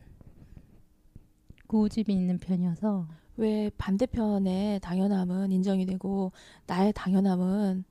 고집이 1.67 2.11
있는 2.13 2.37
편이어서 2.37 3.07
왜 3.37 3.71
반대편의 3.77 4.81
당연함은 4.81 5.51
인정이 5.51 5.85
되고 5.85 6.31
나의 6.67 6.91
당연함은 6.93 7.85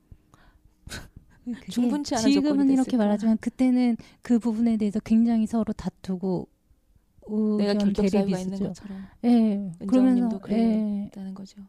충분치 1.69 2.15
않은 2.15 2.29
지금은 2.31 2.69
이렇게? 2.69 2.95
말하지만 2.95 3.37
그때는 3.37 3.97
그 4.21 4.37
부분에 4.37 4.77
대해서 4.77 4.99
굉장히 4.99 5.47
서로 5.47 5.73
다투고 5.73 6.47
내가 7.57 7.73
사유가 7.79 8.03
대립이 8.03 8.41
있는. 8.41 8.59
것처럼 8.59 9.03
예. 9.23 9.71
그러면서. 9.87 10.39
예. 10.49 11.05
있다는 11.07 11.33
거죠. 11.33 11.61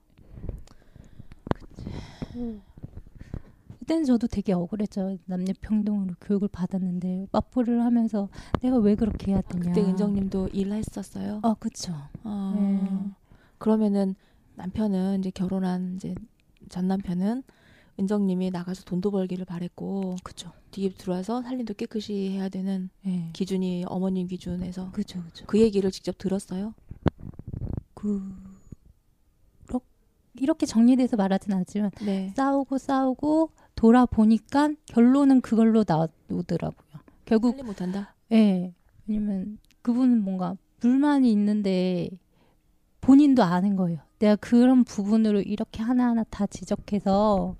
그 2.32 2.60
때는 3.84 4.04
저도 4.04 4.26
되게 4.26 4.52
억울했죠. 4.52 5.18
남녀 5.26 5.52
평등으로 5.60 6.14
교육을 6.20 6.48
받았는데 6.48 7.26
맞벌이를 7.32 7.82
하면서 7.84 8.28
내가 8.60 8.78
왜 8.78 8.94
그렇게 8.94 9.32
해야 9.32 9.40
되냐. 9.42 9.64
그때 9.72 9.82
은정님도 9.82 10.48
일했었어요. 10.52 11.40
아, 11.42 11.54
그쵸. 11.58 11.92
어, 12.24 12.52
네. 12.56 13.10
그러면은 13.58 14.14
남편은 14.54 15.20
이제 15.20 15.30
결혼한 15.30 15.96
이제 15.96 16.14
전 16.68 16.86
남편은 16.88 17.42
은정님이 18.00 18.50
나가서 18.50 18.84
돈도 18.84 19.10
벌기를 19.10 19.44
바랬고 19.44 20.16
그쵸. 20.22 20.50
뒤에 20.70 20.88
들어와서 20.90 21.42
살림도 21.42 21.74
깨끗이 21.74 22.30
해야 22.30 22.48
되는 22.48 22.88
예. 23.06 23.28
기준이 23.32 23.84
어머님 23.86 24.26
기준에서 24.26 24.90
그쵸, 24.92 25.22
그쵸. 25.22 25.44
그 25.46 25.60
얘기를 25.60 25.90
직접 25.90 26.16
들었어요. 26.16 26.74
그, 27.94 28.22
이렇- 29.68 29.80
이렇게 30.34 30.66
정리돼서 30.66 31.16
말하진 31.16 31.52
않지만 31.52 31.90
네. 32.04 32.32
싸우고 32.34 32.78
싸우고 32.78 33.50
돌아보니까 33.82 34.70
결론은 34.86 35.40
그걸로 35.40 35.84
나오더라고요. 35.84 37.00
결국 37.24 37.64
못한다. 37.64 38.14
예. 38.30 38.72
왜냐면 39.08 39.58
그분은 39.82 40.22
뭔가 40.22 40.56
불만이 40.78 41.32
있는데 41.32 42.08
본인도 43.00 43.42
아는 43.42 43.74
거예요. 43.74 43.98
내가 44.20 44.36
그런 44.36 44.84
부분으로 44.84 45.40
이렇게 45.40 45.82
하나하나 45.82 46.22
다 46.30 46.46
지적해서 46.46 47.56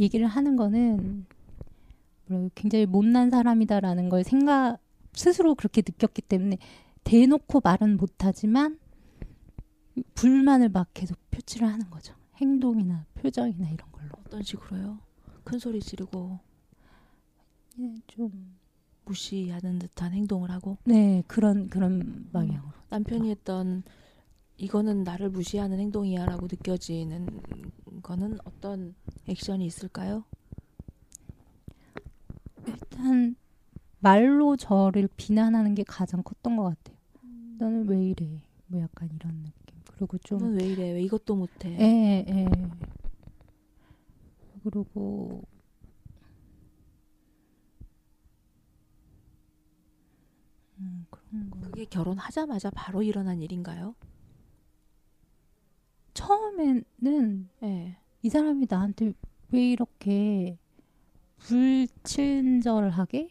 얘기를 0.00 0.26
하는 0.26 0.56
거는 0.56 1.26
굉장히 2.56 2.84
못난 2.84 3.30
사람이다라는 3.30 4.08
걸 4.08 4.24
생각 4.24 4.78
스스로 5.12 5.54
그렇게 5.54 5.82
느꼈기 5.86 6.22
때문에 6.22 6.58
대놓고 7.04 7.60
말은 7.62 7.96
못하지만 7.96 8.80
불만을 10.14 10.70
막 10.70 10.88
계속 10.94 11.16
표출을 11.30 11.68
하는 11.68 11.88
거죠. 11.90 12.17
행동이나 12.40 13.04
표정이나 13.14 13.68
이런 13.70 13.90
걸로. 13.92 14.08
어떤 14.24 14.42
식으로요? 14.42 14.98
큰 15.44 15.58
소리 15.58 15.80
지르고 15.80 16.38
예, 17.78 17.94
좀 18.06 18.56
무시하는 19.04 19.78
듯한 19.78 20.12
행동을 20.12 20.50
하고 20.50 20.76
네, 20.84 21.22
그런 21.26 21.68
그런 21.68 22.28
방향으로. 22.32 22.72
남편이 22.90 23.30
했던 23.30 23.82
이거는 24.56 25.04
나를 25.04 25.30
무시하는 25.30 25.78
행동이야라고 25.78 26.46
느껴지는 26.50 27.26
거는 28.02 28.38
어떤 28.44 28.94
액션이 29.28 29.64
있을까요? 29.64 30.24
일단 32.66 33.36
말로 34.00 34.56
저를 34.56 35.08
비난하는 35.16 35.74
게 35.74 35.84
가장 35.84 36.22
컸던 36.22 36.56
것 36.56 36.64
같아요. 36.64 36.96
너는 37.58 37.88
왜 37.88 38.10
이래? 38.10 38.42
뭐 38.66 38.80
약간 38.80 39.08
이런 39.14 39.42
느낌. 39.44 39.67
그리고 39.98 40.16
좀넌왜 40.18 40.64
이래? 40.64 40.92
왜 40.92 41.02
이것도 41.02 41.34
못해? 41.34 41.76
예, 41.80 42.24
예. 42.28 42.46
그리고 44.62 45.42
음, 50.78 51.04
그런 51.10 51.50
거. 51.50 51.60
그게 51.62 51.84
결혼하자마자 51.84 52.70
바로 52.70 53.02
일어난 53.02 53.42
일인가요? 53.42 53.96
처음에는 56.14 57.48
네. 57.60 57.98
이 58.22 58.28
사람이 58.28 58.66
나한테 58.70 59.12
왜 59.50 59.70
이렇게 59.72 60.58
불친절하게 61.38 63.30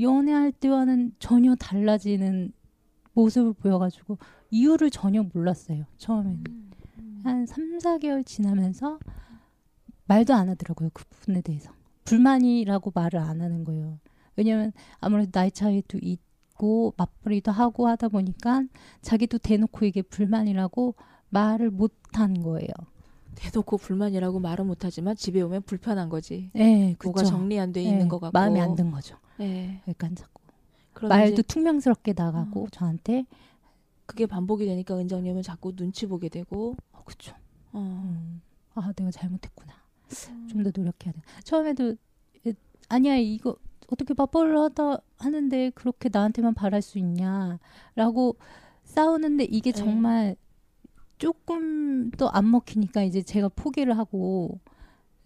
연애할 0.00 0.52
때와는 0.52 1.16
전혀 1.18 1.56
달라지는 1.56 2.52
모습을 3.14 3.54
보여가지고 3.54 4.18
이유를 4.50 4.90
전혀 4.90 5.22
몰랐어요. 5.22 5.84
처음에는. 5.98 6.44
한 7.24 7.46
3, 7.46 7.78
4개월 7.78 8.24
지나면서 8.24 8.98
말도 10.06 10.34
안 10.34 10.48
하더라고요. 10.48 10.90
그 10.92 11.04
부분에 11.08 11.40
대해서. 11.42 11.70
불만이라고 12.04 12.92
말을 12.94 13.20
안 13.20 13.40
하는 13.40 13.64
거예요. 13.64 13.98
왜냐면 14.36 14.72
아무래도 15.00 15.30
나이 15.30 15.50
차이도 15.50 15.98
있고 16.02 16.94
맞벌이도 16.96 17.52
하고 17.52 17.86
하다 17.88 18.08
보니까 18.08 18.64
자기도 19.02 19.38
대놓고 19.38 19.84
이게 19.84 20.02
불만이라고 20.02 20.94
말을 21.30 21.70
못 21.70 21.94
한 22.12 22.42
거예요. 22.42 22.66
대놓고 23.36 23.76
불만이라고 23.78 24.40
말은 24.40 24.66
못하지만 24.66 25.14
집에 25.14 25.40
오면 25.42 25.62
불편한 25.62 26.08
거지. 26.08 26.50
네, 26.54 26.96
그쵸. 26.98 27.10
뭐가 27.10 27.22
정리 27.22 27.56
안돼 27.60 27.84
예, 27.84 27.88
있는 27.88 28.08
것 28.08 28.18
같고 28.18 28.36
마음에 28.36 28.60
안 28.60 28.74
든 28.74 28.90
거죠. 28.90 29.16
네. 29.38 29.80
그러니까 29.84 30.08
자꾸 30.16 31.06
말도 31.06 31.34
이제 31.34 31.42
퉁명스럽게 31.42 32.14
나가고 32.16 32.66
저한테 32.72 33.26
그게 34.10 34.26
반복이 34.26 34.66
되니까 34.66 34.96
은정님은 34.98 35.42
자꾸 35.42 35.74
눈치 35.74 36.06
보게 36.06 36.28
되고 36.28 36.76
어, 36.92 37.02
그쵸. 37.04 37.32
어. 37.72 37.78
음, 37.80 38.42
아 38.74 38.92
내가 38.92 39.10
잘못했구나. 39.10 39.72
좀더 40.48 40.70
노력해야 40.74 41.12
돼. 41.12 41.22
처음에도 41.44 41.94
에, 42.46 42.52
아니야 42.88 43.16
이거 43.16 43.56
어떻게 43.88 44.12
맞벌이를 44.14 44.58
하다 44.58 44.98
하는데 45.18 45.70
그렇게 45.70 46.08
나한테만 46.12 46.54
바랄 46.54 46.82
수 46.82 46.98
있냐라고 46.98 48.36
싸우는데 48.84 49.44
이게 49.44 49.70
네. 49.72 49.78
정말 49.78 50.36
조금 51.18 52.10
또 52.12 52.28
안 52.32 52.50
먹히니까 52.50 53.02
이제 53.04 53.22
제가 53.22 53.48
포기를 53.50 53.96
하고 53.98 54.58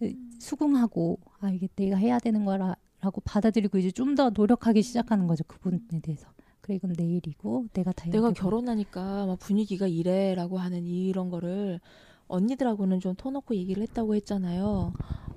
에, 0.03 0.13
수긍하고 0.39 1.19
아 1.39 1.49
이게 1.49 1.67
내가 1.75 1.97
해야 1.97 2.19
되는 2.19 2.45
거라라고 2.45 3.21
받아들이고 3.23 3.77
이제 3.79 3.89
좀 3.91 4.15
더 4.15 4.29
노력하기 4.29 4.81
시작하는 4.83 5.25
거죠 5.27 5.43
그 5.47 5.57
부분에 5.59 5.99
대해서. 6.01 6.27
그래 6.65 6.77
이건 6.77 6.93
내 6.93 7.05
일이고 7.05 7.67
내가 7.73 7.91
다 7.91 8.09
내가. 8.09 8.31
결혼하니까 8.31 9.27
막 9.27 9.37
분위기가 9.37 9.85
이래라고 9.85 10.57
하는 10.57 10.87
이런 10.87 11.29
거를 11.29 11.79
언니들하고는 12.27 12.99
좀 13.01 13.13
터놓고 13.15 13.55
얘기를 13.55 13.83
했다고 13.83 14.15
했잖아요. 14.15 14.91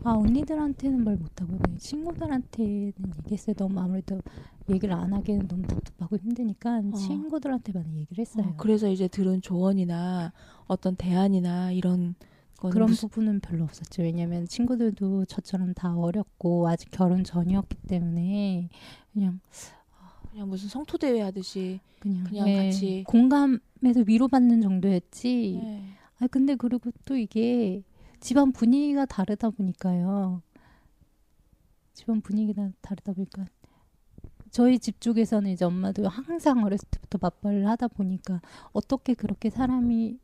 아 0.05 0.13
언니들한테는 0.13 1.05
말 1.05 1.17
못하고 1.17 1.59
그냥 1.59 1.77
친구들한테는 1.77 2.95
얘기했어요. 3.19 3.55
너무 3.57 3.79
아무래도 3.79 4.23
얘기를 4.71 4.95
안 4.95 5.13
하기에는 5.13 5.49
너무 5.49 5.67
답답하고 5.67 6.17
힘드니까 6.17 6.81
친구들한테 6.97 7.73
많이 7.75 7.99
얘기를 7.99 8.23
했어요. 8.23 8.47
어, 8.47 8.55
그래서 8.57 8.89
이제 8.89 9.07
들은 9.07 9.43
조언이나 9.43 10.33
어떤 10.67 10.97
대안이나 10.97 11.73
이런 11.73 12.15
그런 12.57 12.89
무슨 12.89 13.11
부분은 13.11 13.41
별로 13.41 13.65
없었죠. 13.65 14.01
왜냐면 14.03 14.47
친구들도 14.47 15.27
저처럼 15.27 15.75
다 15.75 15.95
어렸고 15.95 16.69
아직 16.71 16.91
결혼 16.91 17.23
전이었기 17.23 17.77
때문에 17.87 18.71
그냥 19.13 19.41
그냥 20.39 20.51
무슨 20.51 20.69
성토 20.69 20.99
대회 20.99 21.21
하듯이 21.21 21.81
그냥, 21.99 22.23
그냥 22.23 22.49
예, 22.49 22.69
같이- 22.71 23.03
공감해서 23.09 24.05
위로받는 24.07 24.61
정도였지. 24.61 25.59
네. 25.61 25.85
아 26.21 26.29
근데 26.29 26.55
그리고 26.55 26.93
또 27.05 27.17
이게 27.17 27.83
집안 28.21 28.53
분위기가 28.53 29.05
다르다 29.05 29.51
보니까요. 29.51 30.41
집안 31.93 32.21
분위기가 32.21 32.71
다르다 32.81 33.15
보니까 33.15 33.47
저희 34.53 34.79
집 34.79 35.01
쪽에서는 35.01 35.51
이제 35.51 35.65
엄마도 35.65 36.07
항상 36.09 36.63
어렸을 36.63 36.87
때부터 36.89 37.19
맞벌이를 37.21 37.67
하다 37.69 37.89
보니까 37.89 38.41
어떻게 38.73 39.15
그렇게 39.15 39.51
사람이 39.51 40.19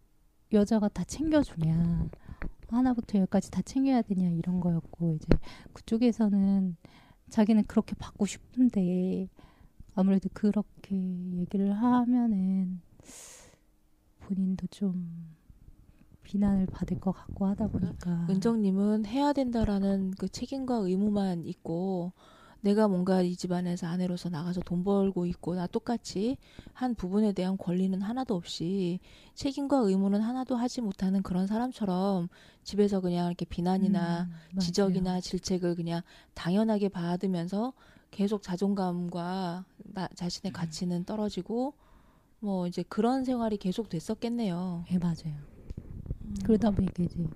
여자가 0.52 0.88
다 0.90 1.02
챙겨주냐 1.02 2.08
하나부터 2.68 3.18
열까지 3.18 3.50
다 3.50 3.62
챙겨야 3.62 4.02
되냐 4.02 4.30
이런 4.30 4.60
거였고 4.60 5.16
이제 5.16 5.26
그쪽에서는 5.72 6.76
자기는 7.30 7.64
그렇게 7.64 7.96
받고 7.96 8.26
싶은데 8.26 9.28
아무래도 9.94 10.28
그렇게 10.32 10.96
얘기를 10.96 11.72
하면은 11.72 12.80
본인도 14.20 14.66
좀 14.68 15.34
비난을 16.22 16.66
받을 16.66 16.98
것 16.98 17.12
같고 17.12 17.46
하다 17.46 17.68
보니까 17.68 18.26
은정님은 18.28 19.06
해야 19.06 19.32
된다라는 19.32 20.12
그 20.12 20.28
책임과 20.28 20.76
의무만 20.76 21.44
있고 21.44 22.12
내가 22.64 22.88
뭔가 22.88 23.20
이 23.20 23.36
집안에서 23.36 23.86
아내로서 23.86 24.30
나가서 24.30 24.62
돈 24.62 24.84
벌고 24.84 25.26
있고 25.26 25.54
나 25.54 25.66
똑같이 25.66 26.38
한 26.72 26.94
부분에 26.94 27.32
대한 27.32 27.58
권리는 27.58 28.00
하나도 28.00 28.34
없이 28.34 29.00
책임과 29.34 29.80
의무는 29.80 30.22
하나도 30.22 30.56
하지 30.56 30.80
못하는 30.80 31.22
그런 31.22 31.46
사람처럼 31.46 32.28
집에서 32.62 33.02
그냥 33.02 33.26
이렇게 33.26 33.44
비난이나 33.44 34.28
음. 34.54 34.58
지적이나 34.58 35.20
질책을 35.20 35.74
그냥 35.74 36.00
당연하게 36.32 36.88
받으면서 36.88 37.74
계속 38.14 38.42
자존감과 38.42 39.64
나, 39.92 40.08
자신의 40.14 40.52
가치는 40.52 41.04
떨어지고 41.04 41.74
뭐 42.38 42.68
이제 42.68 42.84
그런 42.84 43.24
생활이 43.24 43.56
계속 43.56 43.88
됐었겠네요. 43.88 44.84
예 44.92 44.98
맞아요. 44.98 45.36
그러다 46.44 46.70
보니까 46.70 47.02
이제 47.02 47.26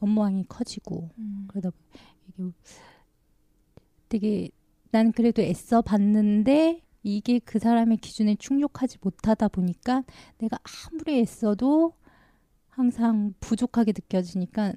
업무량이 0.00 0.46
커지고 0.48 1.10
음. 1.18 1.44
그러다 1.48 1.70
보니 1.70 2.48
이게 2.48 2.52
되게 4.08 4.50
난 4.90 5.12
그래도 5.12 5.42
애써 5.42 5.82
봤는데 5.82 6.80
이게 7.02 7.38
그 7.38 7.58
사람의 7.58 7.98
기준에 7.98 8.36
충족하지 8.36 8.98
못하다 9.02 9.48
보니까 9.48 10.02
내가 10.38 10.56
아무리 10.64 11.18
애써도 11.20 11.92
항상 12.70 13.34
부족하게 13.38 13.92
느껴지니까 13.92 14.72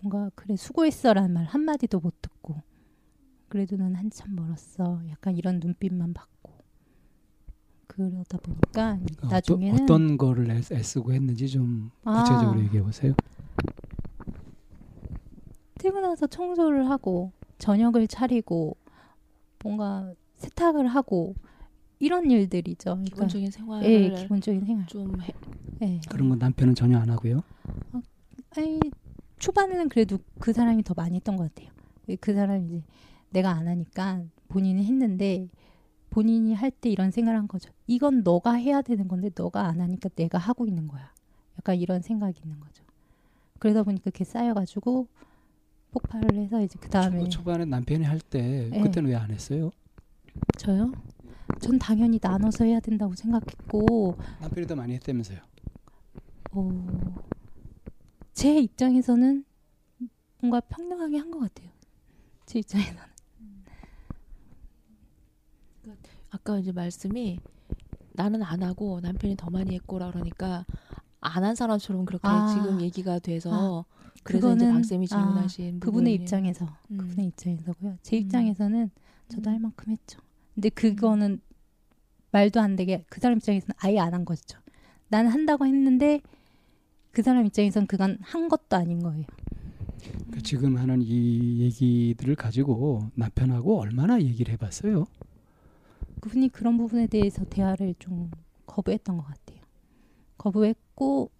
뭔가 0.00 0.30
그래 0.34 0.56
수고했어라는 0.56 1.32
말 1.32 1.44
한마디도 1.44 2.00
못 2.00 2.20
듣고 2.20 2.62
그래도 3.50 3.76
난 3.76 3.96
한참 3.96 4.36
멀었어 4.36 5.02
약간 5.10 5.36
이런 5.36 5.58
눈빛만 5.58 6.14
받고 6.14 6.52
그러다 7.88 8.38
보니까 8.38 8.94
그러니까 8.94 9.28
나중에는 9.28 9.74
어떤, 9.74 9.96
어떤 10.04 10.16
거를 10.16 10.50
애, 10.52 10.60
애쓰고 10.72 11.12
했는지 11.12 11.48
좀 11.48 11.90
아. 12.04 12.22
구체적으로 12.22 12.60
얘기해 12.60 12.80
보세요. 12.80 13.12
퇴근해서 15.78 16.28
청소를 16.28 16.88
하고 16.88 17.32
저녁을 17.58 18.06
차리고 18.06 18.76
뭔가 19.64 20.14
세탁을 20.36 20.86
하고 20.86 21.34
이런 21.98 22.30
일들이죠. 22.30 22.90
그러니까 22.92 23.14
기본적인 23.14 23.50
생활을 23.50 23.88
예, 23.88 24.10
기본적인 24.10 24.64
생활. 24.64 24.86
좀 24.86 25.20
해, 25.20 25.32
예. 25.82 26.00
그런 26.08 26.28
건 26.28 26.38
남편은 26.38 26.76
전혀 26.76 26.98
안 26.98 27.10
하고요. 27.10 27.42
아니 28.56 28.80
초반에는 29.40 29.88
그래도 29.88 30.18
그 30.38 30.52
사람이 30.52 30.84
더 30.84 30.94
많이 30.94 31.16
했던 31.16 31.36
것 31.36 31.52
같아요. 31.52 31.72
그 32.20 32.32
사람이 32.32 32.66
이제 32.66 32.84
내가 33.30 33.50
안 33.50 33.68
하니까 33.68 34.22
본인이 34.48 34.84
했는데 34.84 35.48
본인이 36.10 36.54
할 36.54 36.70
때 36.72 36.90
이런 36.90 37.10
생각을 37.10 37.38
한 37.38 37.46
거죠. 37.48 37.70
이건 37.86 38.22
너가 38.22 38.54
해야 38.54 38.82
되는 38.82 39.06
건데 39.06 39.30
너가 39.34 39.66
안 39.66 39.80
하니까 39.80 40.08
내가 40.10 40.38
하고 40.38 40.66
있는 40.66 40.88
거야. 40.88 41.12
약간 41.58 41.76
이런 41.76 42.02
생각이 42.02 42.40
있는 42.42 42.58
거죠. 42.58 42.84
그러다 43.58 43.82
보니까 43.84 44.10
그게 44.10 44.24
쌓여가지고 44.24 45.06
폭발을 45.92 46.36
해서 46.38 46.62
이제 46.62 46.78
그 46.80 46.88
다음에 46.88 47.20
초, 47.24 47.38
초반에 47.40 47.64
남편이 47.64 48.04
할때 48.04 48.68
네. 48.70 48.80
그때는 48.80 49.10
왜안 49.10 49.30
했어요? 49.30 49.70
저요? 50.58 50.92
전 51.60 51.78
당연히 51.78 52.18
나눠서 52.22 52.64
해야 52.64 52.80
된다고 52.80 53.14
생각했고 53.14 54.16
남편이 54.40 54.66
더 54.66 54.74
많이 54.76 54.94
했다면서요. 54.94 55.38
어, 56.52 56.70
제 58.32 58.58
입장에서는 58.58 59.44
뭔가 60.40 60.60
평등하게 60.60 61.18
한 61.18 61.30
것 61.30 61.40
같아요. 61.40 61.70
제 62.46 62.58
입장에서는. 62.60 63.09
아까 66.30 66.58
이제 66.58 66.72
말씀이 66.72 67.38
나는 68.12 68.42
안 68.42 68.62
하고 68.62 69.00
남편이 69.00 69.36
더 69.36 69.50
많이 69.50 69.74
했고라 69.74 70.10
그러니까 70.12 70.64
안 71.20 71.44
한 71.44 71.54
사람처럼 71.54 72.04
그렇게 72.06 72.26
아. 72.28 72.48
지금 72.54 72.80
얘기가 72.80 73.18
돼서 73.18 73.84
그래서 74.22 74.48
그거는- 74.48 74.56
이제 74.56 74.72
박 74.72 74.84
쌤이 74.84 75.04
아, 75.10 75.16
질문하신 75.16 75.80
그분의 75.80 76.14
부분이- 76.16 76.20
입장에서 76.22 76.66
음. 76.90 76.96
그분의 76.98 77.26
입장에서고요. 77.28 77.98
제 78.02 78.16
음. 78.16 78.22
입장에서는 78.22 78.90
저도 79.28 79.50
음. 79.50 79.52
할 79.54 79.60
만큼 79.60 79.92
했죠. 79.92 80.18
근데 80.54 80.68
그거는 80.70 81.40
말도 82.32 82.60
안 82.60 82.76
되게 82.76 83.04
그 83.08 83.20
사람 83.20 83.38
입장에서는 83.38 83.74
아예 83.78 83.98
안 83.98 84.14
한 84.14 84.24
거죠. 84.24 84.58
나는 85.08 85.30
한다고 85.30 85.66
했는데 85.66 86.20
그 87.12 87.22
사람 87.22 87.44
입장에서는 87.46 87.86
그건 87.86 88.18
한 88.22 88.48
것도 88.48 88.76
아닌 88.76 89.00
거예요. 89.02 89.24
그 90.30 90.42
지금 90.42 90.76
하는 90.78 91.02
이 91.02 91.60
얘기들을 91.60 92.34
가지고 92.36 93.10
남편하고 93.14 93.78
얼마나 93.80 94.20
얘기를 94.20 94.52
해봤어요? 94.54 95.06
그분이 96.20 96.48
그런 96.50 96.76
부분에 96.76 97.06
대해서 97.06 97.44
대화를 97.44 97.94
좀 97.98 98.30
거부했던 98.66 99.16
것 99.16 99.24
같아요. 99.24 99.58
거부했고 100.38 101.30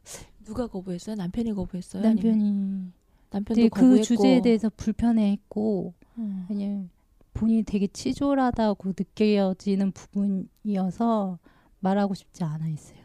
누가 0.44 0.66
거부했어요? 0.66 1.16
남편이 1.16 1.52
거부했어요? 1.52 2.06
아니면 2.06 2.92
남편이 3.30 3.68
남편도 3.68 3.74
그 3.74 3.80
거부했고 3.80 4.02
주제에 4.04 4.42
대해서 4.42 4.70
불편해했고 4.76 5.94
음. 6.18 6.46
왜냐면 6.48 6.90
본인이 7.32 7.62
되게 7.62 7.86
치졸하다고 7.86 8.90
느껴지는 8.98 9.92
부분이어서 9.92 11.38
말하고 11.80 12.14
싶지 12.14 12.44
않아 12.44 12.64
했어요. 12.64 12.98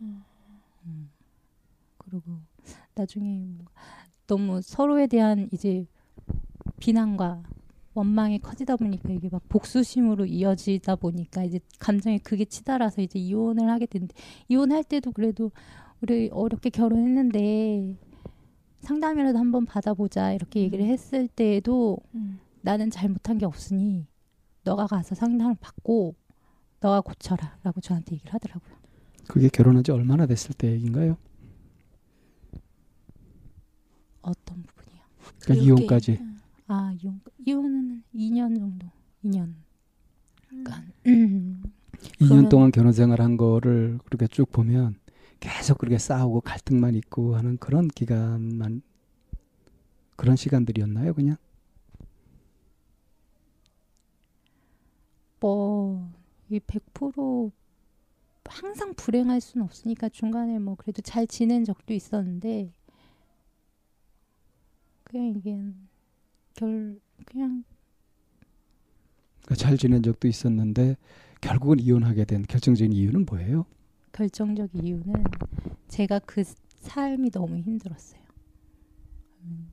음. 0.00 0.24
음. 0.86 1.10
그리고 1.98 2.38
나중에 2.94 3.44
뭐 3.44 3.66
너무 4.26 4.60
서로에 4.62 5.06
대한 5.06 5.48
이제 5.52 5.86
비난과 6.80 7.42
원망이 7.98 8.38
커지다 8.38 8.76
보니까 8.76 9.10
이게 9.12 9.28
막 9.30 9.42
복수심으로 9.48 10.26
이어지다 10.26 10.96
보니까 10.96 11.42
이제 11.44 11.58
감정이 11.78 12.20
그게 12.20 12.44
치달아서 12.44 13.02
이제 13.02 13.18
이혼을 13.18 13.68
하게 13.68 13.86
됐는데 13.86 14.14
이혼할 14.48 14.84
때도 14.84 15.12
그래도 15.12 15.50
우리 16.00 16.30
어렵게 16.32 16.70
결혼했는데 16.70 17.96
상담이라도 18.80 19.38
한번 19.38 19.66
받아보자 19.66 20.32
이렇게 20.32 20.60
얘기를 20.60 20.84
음. 20.84 20.90
했을 20.90 21.26
때에도 21.26 21.98
음. 22.14 22.38
나는 22.60 22.90
잘못한 22.90 23.36
게 23.38 23.46
없으니 23.46 24.06
너가 24.62 24.86
가서 24.86 25.16
상담을 25.16 25.56
받고 25.60 26.14
너가 26.80 27.00
고쳐라라고 27.00 27.80
저한테 27.80 28.14
얘기를 28.14 28.32
하더라고요. 28.32 28.76
그게 29.26 29.48
결혼한 29.48 29.82
지 29.82 29.90
얼마나 29.90 30.26
됐을 30.26 30.54
때 30.54 30.70
얘기인가요? 30.70 31.16
어떤 34.22 34.62
부분이요? 34.62 35.02
그러니까 35.40 35.64
이혼까지. 35.64 36.12
음. 36.20 36.38
아 36.68 36.94
이혼 37.00 37.20
이혼은 37.48 38.02
2년 38.14 38.58
정도 38.58 38.86
2년. 39.24 39.54
음. 40.52 40.64
그러니까 40.64 40.82
음. 41.06 41.62
2년 42.20 42.28
그러면- 42.28 42.48
동안 42.50 42.70
결혼 42.70 42.92
생활한 42.92 43.36
거를 43.38 43.98
그렇게 44.04 44.26
쭉 44.26 44.52
보면 44.52 44.96
계속 45.40 45.78
그렇게 45.78 45.96
싸우고 45.98 46.42
갈등만 46.42 46.94
있고 46.96 47.36
하는 47.36 47.56
그런 47.56 47.88
기간만 47.88 48.82
그런 50.16 50.36
시간들이었나요, 50.36 51.14
그냥? 51.14 51.36
뭐 55.40 56.08
이 56.50 56.58
100% 56.60 57.52
항상 58.46 58.94
불행할 58.94 59.40
수는 59.42 59.64
없으니까 59.66 60.08
중간에 60.08 60.58
뭐 60.58 60.74
그래도 60.76 61.02
잘 61.02 61.26
지낸 61.26 61.64
적도 61.64 61.92
있었는데 61.92 62.72
그냥 65.04 65.26
이게 65.36 65.62
결 66.54 66.98
그냥 67.24 67.64
그러니까 69.44 69.54
잘 69.54 69.76
지낸 69.78 70.02
적도 70.02 70.28
있었는데 70.28 70.96
결국은 71.40 71.78
이혼하게 71.80 72.24
된 72.24 72.42
결정적인 72.42 72.92
이유는 72.92 73.26
뭐예요? 73.26 73.64
결정적 74.12 74.70
이유는 74.74 75.24
제가 75.88 76.18
그 76.20 76.42
삶이 76.80 77.30
너무 77.30 77.58
힘들었어요. 77.58 78.20
음. 79.44 79.70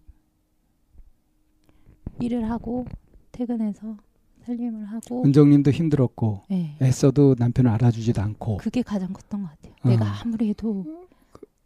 일을 2.22 2.50
하고 2.50 2.86
퇴근해서 3.32 3.98
살림을 4.44 4.86
하고 4.86 5.26
은정님도 5.26 5.72
힘들었고 5.72 6.44
네. 6.50 6.78
애써도 6.82 7.36
남편을 7.38 7.70
알아주지도 7.72 8.22
않고 8.22 8.58
그게 8.58 8.82
가장 8.82 9.12
컸던 9.12 9.42
것 9.42 9.50
같아요. 9.50 9.74
어. 9.84 9.90
내가 9.90 10.22
아무리 10.22 10.50
해도 10.50 10.86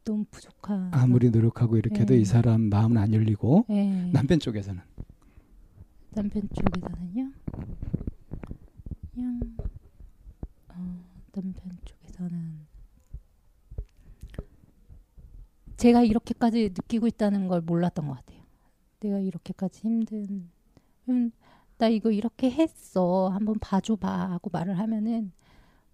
너무 0.06 0.26
부족한 0.32 0.90
아무리 0.94 1.30
노력하고 1.30 1.78
이렇게 1.78 2.02
해도 2.02 2.14
네. 2.14 2.22
이 2.22 2.26
사람 2.26 2.62
마음은 2.70 2.98
안 2.98 3.14
열리고 3.14 3.66
네. 3.70 4.10
남편 4.14 4.40
쪽에서는 4.40 4.82
남편 6.12 6.48
쪽에서는요. 6.54 7.32
그냥 9.14 9.40
어, 10.70 11.04
남편 11.32 11.78
쪽에서는 11.86 12.68
제가 15.78 16.04
이렇게까지 16.04 16.70
느끼고 16.70 17.08
있다는 17.08 17.48
걸 17.48 17.62
몰랐던 17.62 18.08
것 18.08 18.16
같아요. 18.16 18.40
내가 19.00 19.20
이렇게까지 19.20 19.82
힘든 19.82 20.50
음, 21.08 21.32
나 21.78 21.88
이거 21.88 22.12
이렇게 22.12 22.52
했어. 22.52 23.30
한번 23.30 23.56
봐줘봐 23.60 24.32
하고 24.32 24.50
말을 24.52 24.78
하면은 24.80 25.32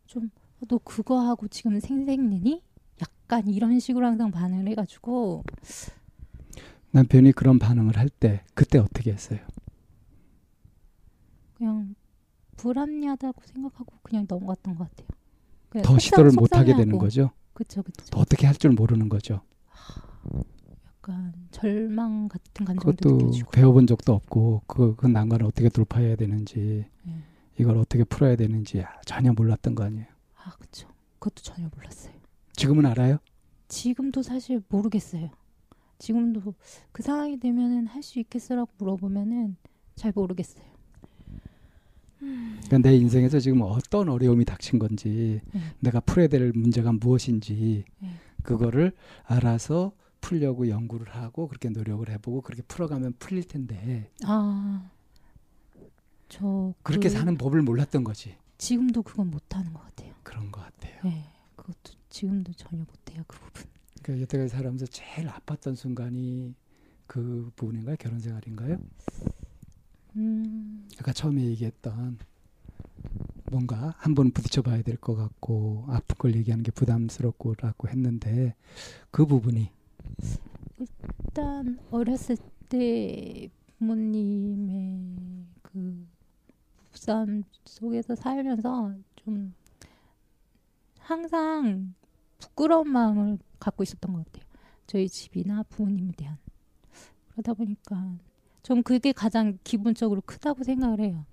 좀 0.05 0.29
너 0.67 0.79
그거 0.83 1.19
하고 1.19 1.47
지금 1.47 1.79
생색내니? 1.79 2.63
약간 3.01 3.47
이런 3.49 3.77
식으로 3.79 4.07
항상 4.07 4.31
반응을 4.31 4.67
해가지고 4.69 5.43
남편이 6.91 7.33
그런 7.33 7.59
반응을 7.59 7.97
할 7.97 8.09
때 8.09 8.41
그때 8.55 8.79
어떻게 8.79 9.11
했어요? 9.11 9.39
그냥 11.55 11.95
불합리하다고 12.57 13.41
생각하고 13.45 13.93
그냥 14.03 14.25
넘어갔던 14.27 14.75
것 14.75 14.89
같아요. 14.89 15.07
더 15.83 15.99
시도를 15.99 16.31
못 16.31 16.55
하게 16.55 16.73
되는. 16.75 16.97
거죠. 16.97 17.31
그쵸. 17.53 17.83
더 18.11 18.19
어떻게 18.19 18.47
할 18.47 18.55
줄 18.55 18.71
모르는 18.71 19.09
거죠. 19.09 19.41
약간 20.85 21.33
절망 21.51 22.27
같은 22.27 22.65
감정도 22.65 23.09
느껴지고. 23.17 23.51
배워본 23.51 23.87
적도 23.87 24.13
없고 24.13 24.63
그, 24.67 24.95
그 24.95 25.07
난관을 25.07 25.45
어떻게 25.45 25.69
돌파해야 25.69 26.15
되는지 26.15 26.85
네. 27.03 27.13
이걸 27.59 27.77
어떻게 27.77 28.03
풀어야 28.03 28.35
되는지 28.35 28.83
전혀 29.05 29.31
몰랐던 29.33 29.75
거 29.75 29.83
아니에요. 29.83 30.07
아 30.35 30.51
그쵸. 30.59 30.87
그것도 31.19 31.41
전혀 31.43 31.69
몰랐어요. 31.75 32.13
지금은 32.53 32.85
알아요? 32.85 33.17
지금도 33.67 34.21
사실 34.23 34.61
모르겠어요. 34.69 35.29
지금도 35.99 36.53
그 36.91 37.03
상황이 37.03 37.37
되면은 37.39 37.87
할 37.87 38.01
수 38.03 38.19
있겠어라고 38.19 38.71
물어보면은 38.77 39.55
잘 39.95 40.11
모르겠어요. 40.15 40.65
그러니까 42.65 42.89
내 42.89 42.95
인생에서 42.97 43.39
지금 43.39 43.61
어떤 43.61 44.09
어려움이 44.09 44.45
닥친 44.45 44.79
건지 44.79 45.41
네. 45.53 45.61
내가 45.79 45.99
풀어야 45.99 46.27
될 46.27 46.51
문제가 46.53 46.91
무엇인지 46.91 47.83
네. 47.99 48.09
그거를 48.43 48.93
알아서 49.23 49.93
풀려고 50.21 50.67
연구를 50.69 51.13
하고 51.15 51.47
그렇게 51.47 51.69
노력을 51.69 52.07
해보고 52.09 52.41
그렇게 52.41 52.63
풀어가면 52.63 53.13
풀릴 53.19 53.43
텐데 53.43 54.09
아, 54.25 54.89
저 56.29 56.73
그렇게 56.83 57.09
그- 57.09 57.13
사는 57.13 57.37
법을 57.37 57.61
몰랐던 57.61 58.03
거지. 58.03 58.35
지금도 58.57 59.03
그건 59.03 59.29
못하는 59.31 59.73
것 59.73 59.81
같아요. 59.83 60.13
그런 60.23 60.51
것 60.51 60.61
같아요. 60.61 60.99
네, 61.03 61.25
그것도 61.55 61.93
지금도 62.09 62.53
전혀 62.53 62.79
못해요 62.83 63.23
그 63.27 63.37
부분. 63.37 63.63
그러니까 64.01 64.23
여태까지 64.23 64.49
살아면서 64.49 64.85
제일 64.87 65.27
아팠던 65.27 65.75
순간이 65.75 66.55
그 67.05 67.51
부분인가요? 67.55 67.97
결혼 67.99 68.19
생활인가요? 68.19 68.79
음, 70.15 70.87
아까 70.99 71.11
처음에 71.13 71.43
얘기했던 71.43 72.17
뭔가 73.51 73.93
한 73.97 74.15
번 74.15 74.31
부딪혀봐야 74.31 74.81
될 74.81 74.97
것 74.97 75.15
같고 75.15 75.85
아픈 75.89 76.15
걸 76.17 76.35
얘기하는 76.35 76.63
게 76.63 76.71
부담스럽고라고 76.71 77.87
했는데 77.89 78.55
그 79.11 79.25
부분이 79.25 79.69
일단 80.79 81.77
어렸을 81.91 82.37
때 82.69 83.49
부모님의 83.77 85.45
그 85.61 86.07
부부싸움 86.85 87.43
속에서 87.65 88.15
살면서 88.15 88.95
좀 89.17 89.53
항상 90.99 91.93
부끄러운 92.39 92.89
마음을 92.89 93.37
갖고 93.59 93.83
있었던 93.83 94.13
것 94.13 94.25
같아요. 94.25 94.45
저희 94.87 95.07
집이나 95.07 95.63
부모님에 95.63 96.13
대한. 96.17 96.37
그러다 97.31 97.53
보니까 97.53 98.17
전 98.65 98.81
그게 98.81 99.11
가장 99.11 99.59
기본적으로 99.63 100.21
크다고 100.25 100.63
생각을 100.63 100.99
해요. 100.99 101.23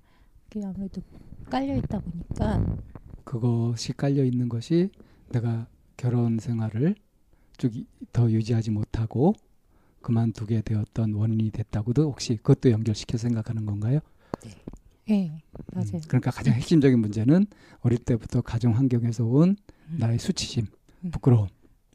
그게 0.50 0.66
아무래도 0.66 1.00
깔려 1.46 1.74
있다 1.76 1.98
보니까 2.00 2.76
그것이 3.24 3.94
깔려 3.94 4.22
있는 4.22 4.50
것이 4.50 4.90
내가 5.30 5.66
결혼 5.96 6.38
생활을 6.38 6.94
쭉 7.56 7.72
더 8.12 8.30
유지하지 8.30 8.70
못하고 8.70 9.32
그만두게 10.02 10.60
되었던 10.60 11.14
원인이 11.14 11.50
됐다고도 11.52 12.02
혹시 12.02 12.36
그것도 12.36 12.70
연결시켜 12.70 13.16
생각하는 13.16 13.64
건가요? 13.64 14.00
예 15.08 15.28
맞아요. 15.72 15.90
음, 15.94 16.00
그러니까 16.08 16.30
가장 16.30 16.52
핵심적인 16.54 16.98
문제는 16.98 17.46
어릴 17.80 17.98
때부터 17.98 18.42
가정 18.42 18.76
환경에서 18.76 19.24
온 19.24 19.56
음, 19.88 19.96
나의 19.98 20.18
수치심, 20.18 20.66
음. 21.04 21.10
부끄러움 21.10 21.48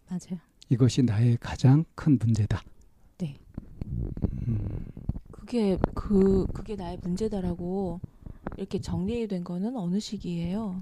맞아요. 0.09 0.39
이것이 0.69 1.03
나의 1.03 1.37
가장 1.39 1.85
큰 1.93 2.17
문제다. 2.17 2.63
네. 3.19 3.35
음, 4.47 4.85
그게 5.47 5.77
그 5.95 6.45
그게 6.53 6.75
나의 6.75 6.97
문제다라고 7.01 8.01
이렇게 8.57 8.81
정리된 8.81 9.45
거는 9.45 9.77
어느 9.77 9.97
시기예요? 9.97 10.81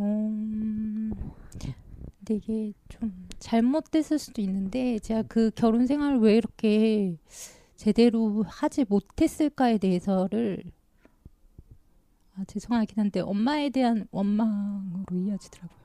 음, 0.00 1.12
근데 1.50 2.34
이게 2.34 2.72
좀 2.88 3.28
잘못됐을 3.38 4.18
수도 4.18 4.40
있는데 4.40 4.98
제가 5.00 5.22
그 5.28 5.50
결혼 5.54 5.86
생활을 5.86 6.20
왜 6.20 6.38
이렇게 6.38 7.18
제대로 7.76 8.42
하지 8.44 8.86
못했을까에 8.88 9.76
대해서를 9.76 10.64
아, 12.36 12.44
죄송하긴 12.46 12.98
한데 12.98 13.20
엄마에 13.20 13.68
대한 13.68 14.08
원망으로 14.10 15.18
이어지더라고요. 15.18 15.82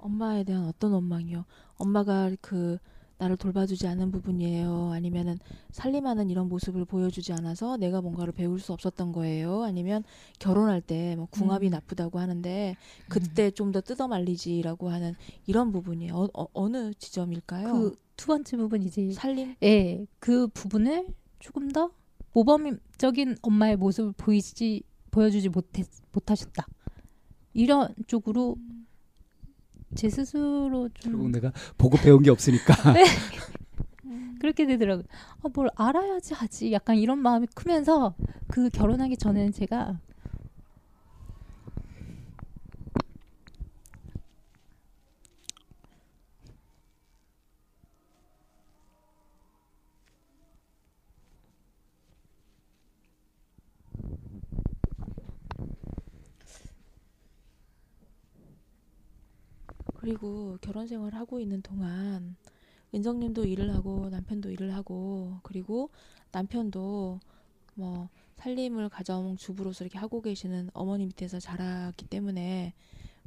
엄마에 0.00 0.42
대한 0.42 0.64
어떤 0.64 0.92
원망이요? 0.92 1.44
엄마가 1.76 2.32
그 2.40 2.78
나를 3.20 3.36
돌봐주지 3.36 3.86
않은 3.86 4.10
부분이에요? 4.10 4.90
아니면은 4.92 5.38
살림하는 5.72 6.30
이런 6.30 6.48
모습을 6.48 6.84
보여주지 6.86 7.32
않아서 7.34 7.76
내가 7.76 8.00
뭔가를 8.00 8.32
배울 8.32 8.58
수 8.58 8.72
없었던 8.72 9.12
거예요? 9.12 9.62
아니면 9.62 10.02
결혼할 10.38 10.80
때 10.80 11.14
뭐 11.16 11.26
궁합이 11.30 11.66
음. 11.68 11.70
나쁘다고 11.70 12.18
하는데 12.18 12.76
그때 13.08 13.50
좀더 13.50 13.80
뜯어 13.82 14.08
말리지라고 14.08 14.88
하는 14.90 15.14
이런 15.46 15.70
부분이에요. 15.72 16.14
어, 16.14 16.28
어, 16.34 16.46
어 16.52 16.68
느 16.68 16.92
지점일까요? 16.94 17.72
그 17.72 17.96
두 18.16 18.26
번째 18.26 18.56
부분이지. 18.58 19.12
살림? 19.14 19.54
예, 19.62 20.04
그 20.18 20.46
부분을 20.48 21.06
조금 21.38 21.70
더 21.70 21.90
모범적인 22.34 23.36
엄마의 23.40 23.76
모습을 23.76 24.12
보이지 24.16 24.82
보여주지 25.10 25.48
못했 25.48 25.86
못하셨다. 26.12 26.66
이런 27.54 27.94
쪽으로 28.06 28.56
제 29.94 30.08
스스로 30.08 30.88
결국 30.94 31.22
좀 31.22 31.32
내가 31.32 31.52
보고 31.76 31.96
배운 31.96 32.22
게 32.22 32.30
없으니까 32.30 32.74
네. 32.94 33.04
그렇게 34.40 34.66
되더라고요. 34.66 35.04
아, 35.42 35.48
뭘 35.52 35.68
알아야지 35.76 36.32
하지. 36.32 36.72
약간 36.72 36.96
이런 36.96 37.18
마음이 37.18 37.46
크면서 37.54 38.14
그 38.48 38.70
결혼하기 38.70 39.18
전에는 39.18 39.52
제가 39.52 40.00
그리고 60.00 60.56
결혼 60.62 60.86
생활 60.86 61.14
하고 61.14 61.40
있는 61.40 61.60
동안 61.60 62.34
은정님도 62.94 63.44
일을 63.44 63.74
하고 63.74 64.08
남편도 64.08 64.50
일을 64.50 64.74
하고 64.74 65.38
그리고 65.42 65.90
남편도 66.32 67.20
뭐 67.74 68.08
살림을 68.36 68.88
가정 68.88 69.36
주부로서 69.36 69.84
이렇게 69.84 69.98
하고 69.98 70.22
계시는 70.22 70.70
어머니 70.72 71.04
밑에서 71.04 71.38
자랐기 71.38 72.06
때문에 72.06 72.72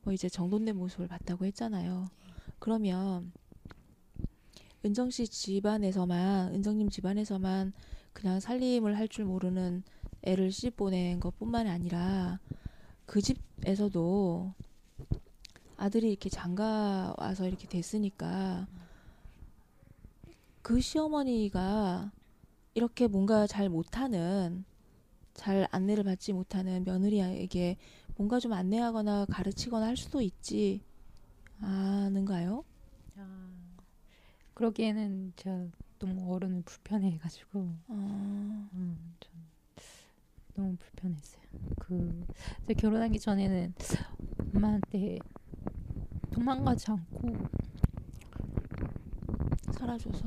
뭐 0.03 0.13
이제 0.13 0.28
정돈된 0.28 0.76
모습을 0.76 1.07
봤다고 1.07 1.45
했잖아요. 1.45 2.07
그러면 2.57 3.32
은정 4.84 5.11
씨 5.11 5.28
집안에서만 5.28 6.55
은정님 6.55 6.89
집안에서만 6.89 7.71
그냥 8.13 8.39
살림을 8.39 8.97
할 8.97 9.07
줄 9.07 9.26
모르는 9.26 9.84
애를 10.24 10.51
시집 10.51 10.76
보낸 10.76 11.19
것뿐만 11.19 11.67
아니라 11.67 12.39
그 13.05 13.21
집에서도 13.21 14.55
아들이 15.78 16.09
이렇게 16.09 16.30
장가 16.30 17.15
와서 17.17 17.47
이렇게 17.47 17.67
됐으니까 17.67 18.67
그 20.61 20.80
시어머니가 20.80 22.11
이렇게 22.74 23.07
뭔가 23.07 23.47
잘 23.47 23.69
못하는 23.69 24.65
잘 25.34 25.67
안내를 25.71 26.03
받지 26.03 26.32
못하는 26.32 26.84
며느리에게 26.84 27.78
뭔가 28.15 28.39
좀 28.39 28.53
안내하거나 28.53 29.26
가르치거나 29.26 29.88
할 29.88 29.97
수도 29.97 30.21
있지 30.21 30.82
않은가요? 31.59 32.63
그러기에는 34.53 35.34
제가 35.36 35.65
너무 35.99 36.34
어른을 36.34 36.61
불편해가지고 36.63 37.59
어, 37.88 38.69
음, 38.74 39.15
좀 39.19 39.32
너무 40.53 40.76
불편했어요. 40.78 41.43
그 41.80 42.26
결혼하기 42.78 43.19
전에는 43.19 43.74
엄마한테 44.53 45.19
도망가지 46.34 46.92
않고 46.92 47.38
살아줘서 49.72 50.22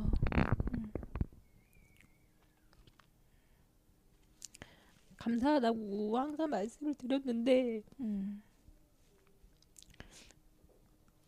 감사하다고 5.17 6.19
항상 6.19 6.51
말씀을 6.51 6.95
드렸는데 6.95 7.83
음, 8.01 8.43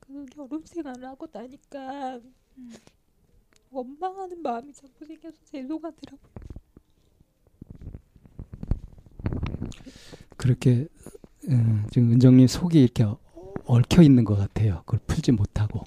그 0.01 0.25
결혼 0.27 0.63
생활을 0.65 1.05
하고 1.07 1.27
나니까 1.31 2.21
원망하는 3.71 4.41
마음이 4.43 4.73
자꾸 4.73 5.05
생겨서 5.05 5.37
죄송하더라고요. 5.45 6.29
그렇게 10.37 10.87
음, 11.49 11.87
지금 11.91 12.13
은정님 12.13 12.47
속이 12.47 12.81
이렇게 12.83 13.03
어- 13.03 13.19
얽혀 13.69 14.03
있는 14.03 14.25
것 14.25 14.35
같아요. 14.35 14.83
그걸 14.87 15.01
풀지 15.07 15.33
못하고. 15.33 15.85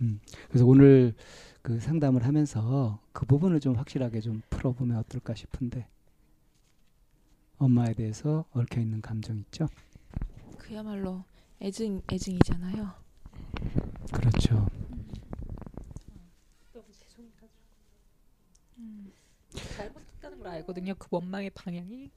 음, 0.00 0.20
그래서 0.48 0.66
오늘 0.66 1.14
그 1.62 1.78
상담을 1.78 2.26
하면서 2.26 3.00
그 3.12 3.24
부분을 3.24 3.60
좀 3.60 3.76
확실하게 3.76 4.20
좀 4.20 4.42
풀어보면 4.50 4.98
어떨까 4.98 5.34
싶은데 5.34 5.86
엄마에 7.58 7.94
대해서 7.94 8.44
얽혀 8.50 8.80
있는 8.80 9.00
감정 9.00 9.38
있죠? 9.38 9.68
그야말로 10.58 11.24
애증 11.62 12.02
애증이잖아요. 12.12 12.92
그렇죠. 14.12 14.66
잘못했다는 19.76 20.38
걸 20.38 20.48
알거든요. 20.48 20.94
그 20.96 21.06
원망의 21.10 21.50
방향이. 21.50 22.10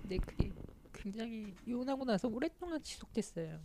근데 0.00 0.16
그게 0.18 0.52
굉장히 0.92 1.52
이혼하고 1.66 2.04
나서 2.04 2.28
오랫동안 2.28 2.80
지속됐어요. 2.82 3.58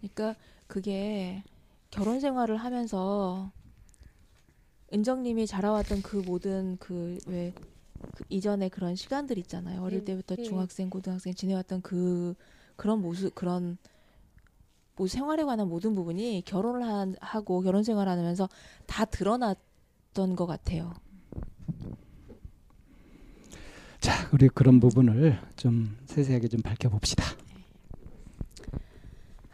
그러니까 0.00 0.36
그게 0.66 1.42
결혼 1.90 2.20
생활을 2.20 2.56
하면서 2.56 3.52
은정님이 4.92 5.46
자라왔던 5.46 6.02
그 6.02 6.16
모든 6.16 6.76
그왜 6.78 7.52
그 8.14 8.24
이전에 8.28 8.68
그런 8.68 8.94
시간들 8.96 9.38
있잖아요. 9.38 9.82
어릴 9.82 10.00
네, 10.00 10.04
때부터 10.06 10.36
네. 10.36 10.42
중학생, 10.42 10.90
고등학생 10.90 11.34
지내왔던 11.34 11.82
그 11.82 12.34
그런 12.76 13.00
모습 13.00 13.34
그런 13.34 13.78
뭐 14.96 15.06
생활에 15.06 15.42
관한 15.42 15.68
모든 15.68 15.94
부분이 15.94 16.42
결혼을 16.44 16.84
한, 16.84 17.16
하고 17.20 17.60
결혼 17.60 17.82
생활하면서 17.82 18.48
다 18.86 19.04
드러났던 19.04 20.36
것 20.36 20.46
같아요. 20.46 20.94
자, 24.00 24.28
우리 24.32 24.48
그런 24.48 24.80
부분을 24.80 25.40
좀 25.56 25.96
세세하게 26.06 26.48
좀 26.48 26.60
밝혀봅시다. 26.60 27.24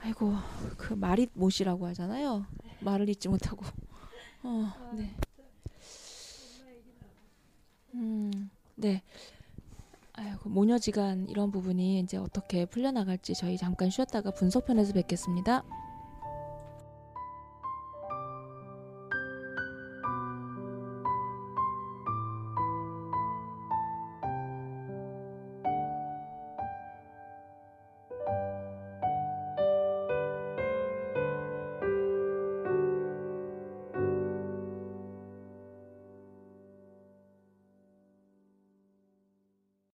아이고 0.02 0.34
그 0.76 0.94
말이 0.94 1.28
못이라고 1.34 1.86
하잖아요. 1.88 2.46
말을 2.80 3.08
잊지 3.08 3.28
못하고. 3.28 3.64
어, 4.42 4.72
네. 4.94 5.14
음, 7.94 8.50
네. 8.76 9.02
아이고 10.14 10.48
모녀지간 10.48 11.28
이런 11.28 11.50
부분이 11.50 12.00
이제 12.00 12.16
어떻게 12.16 12.64
풀려나갈지 12.64 13.34
저희 13.34 13.56
잠깐 13.56 13.90
쉬었다가 13.90 14.30
분석편에서 14.30 14.92
뵙겠습니다. 14.94 15.64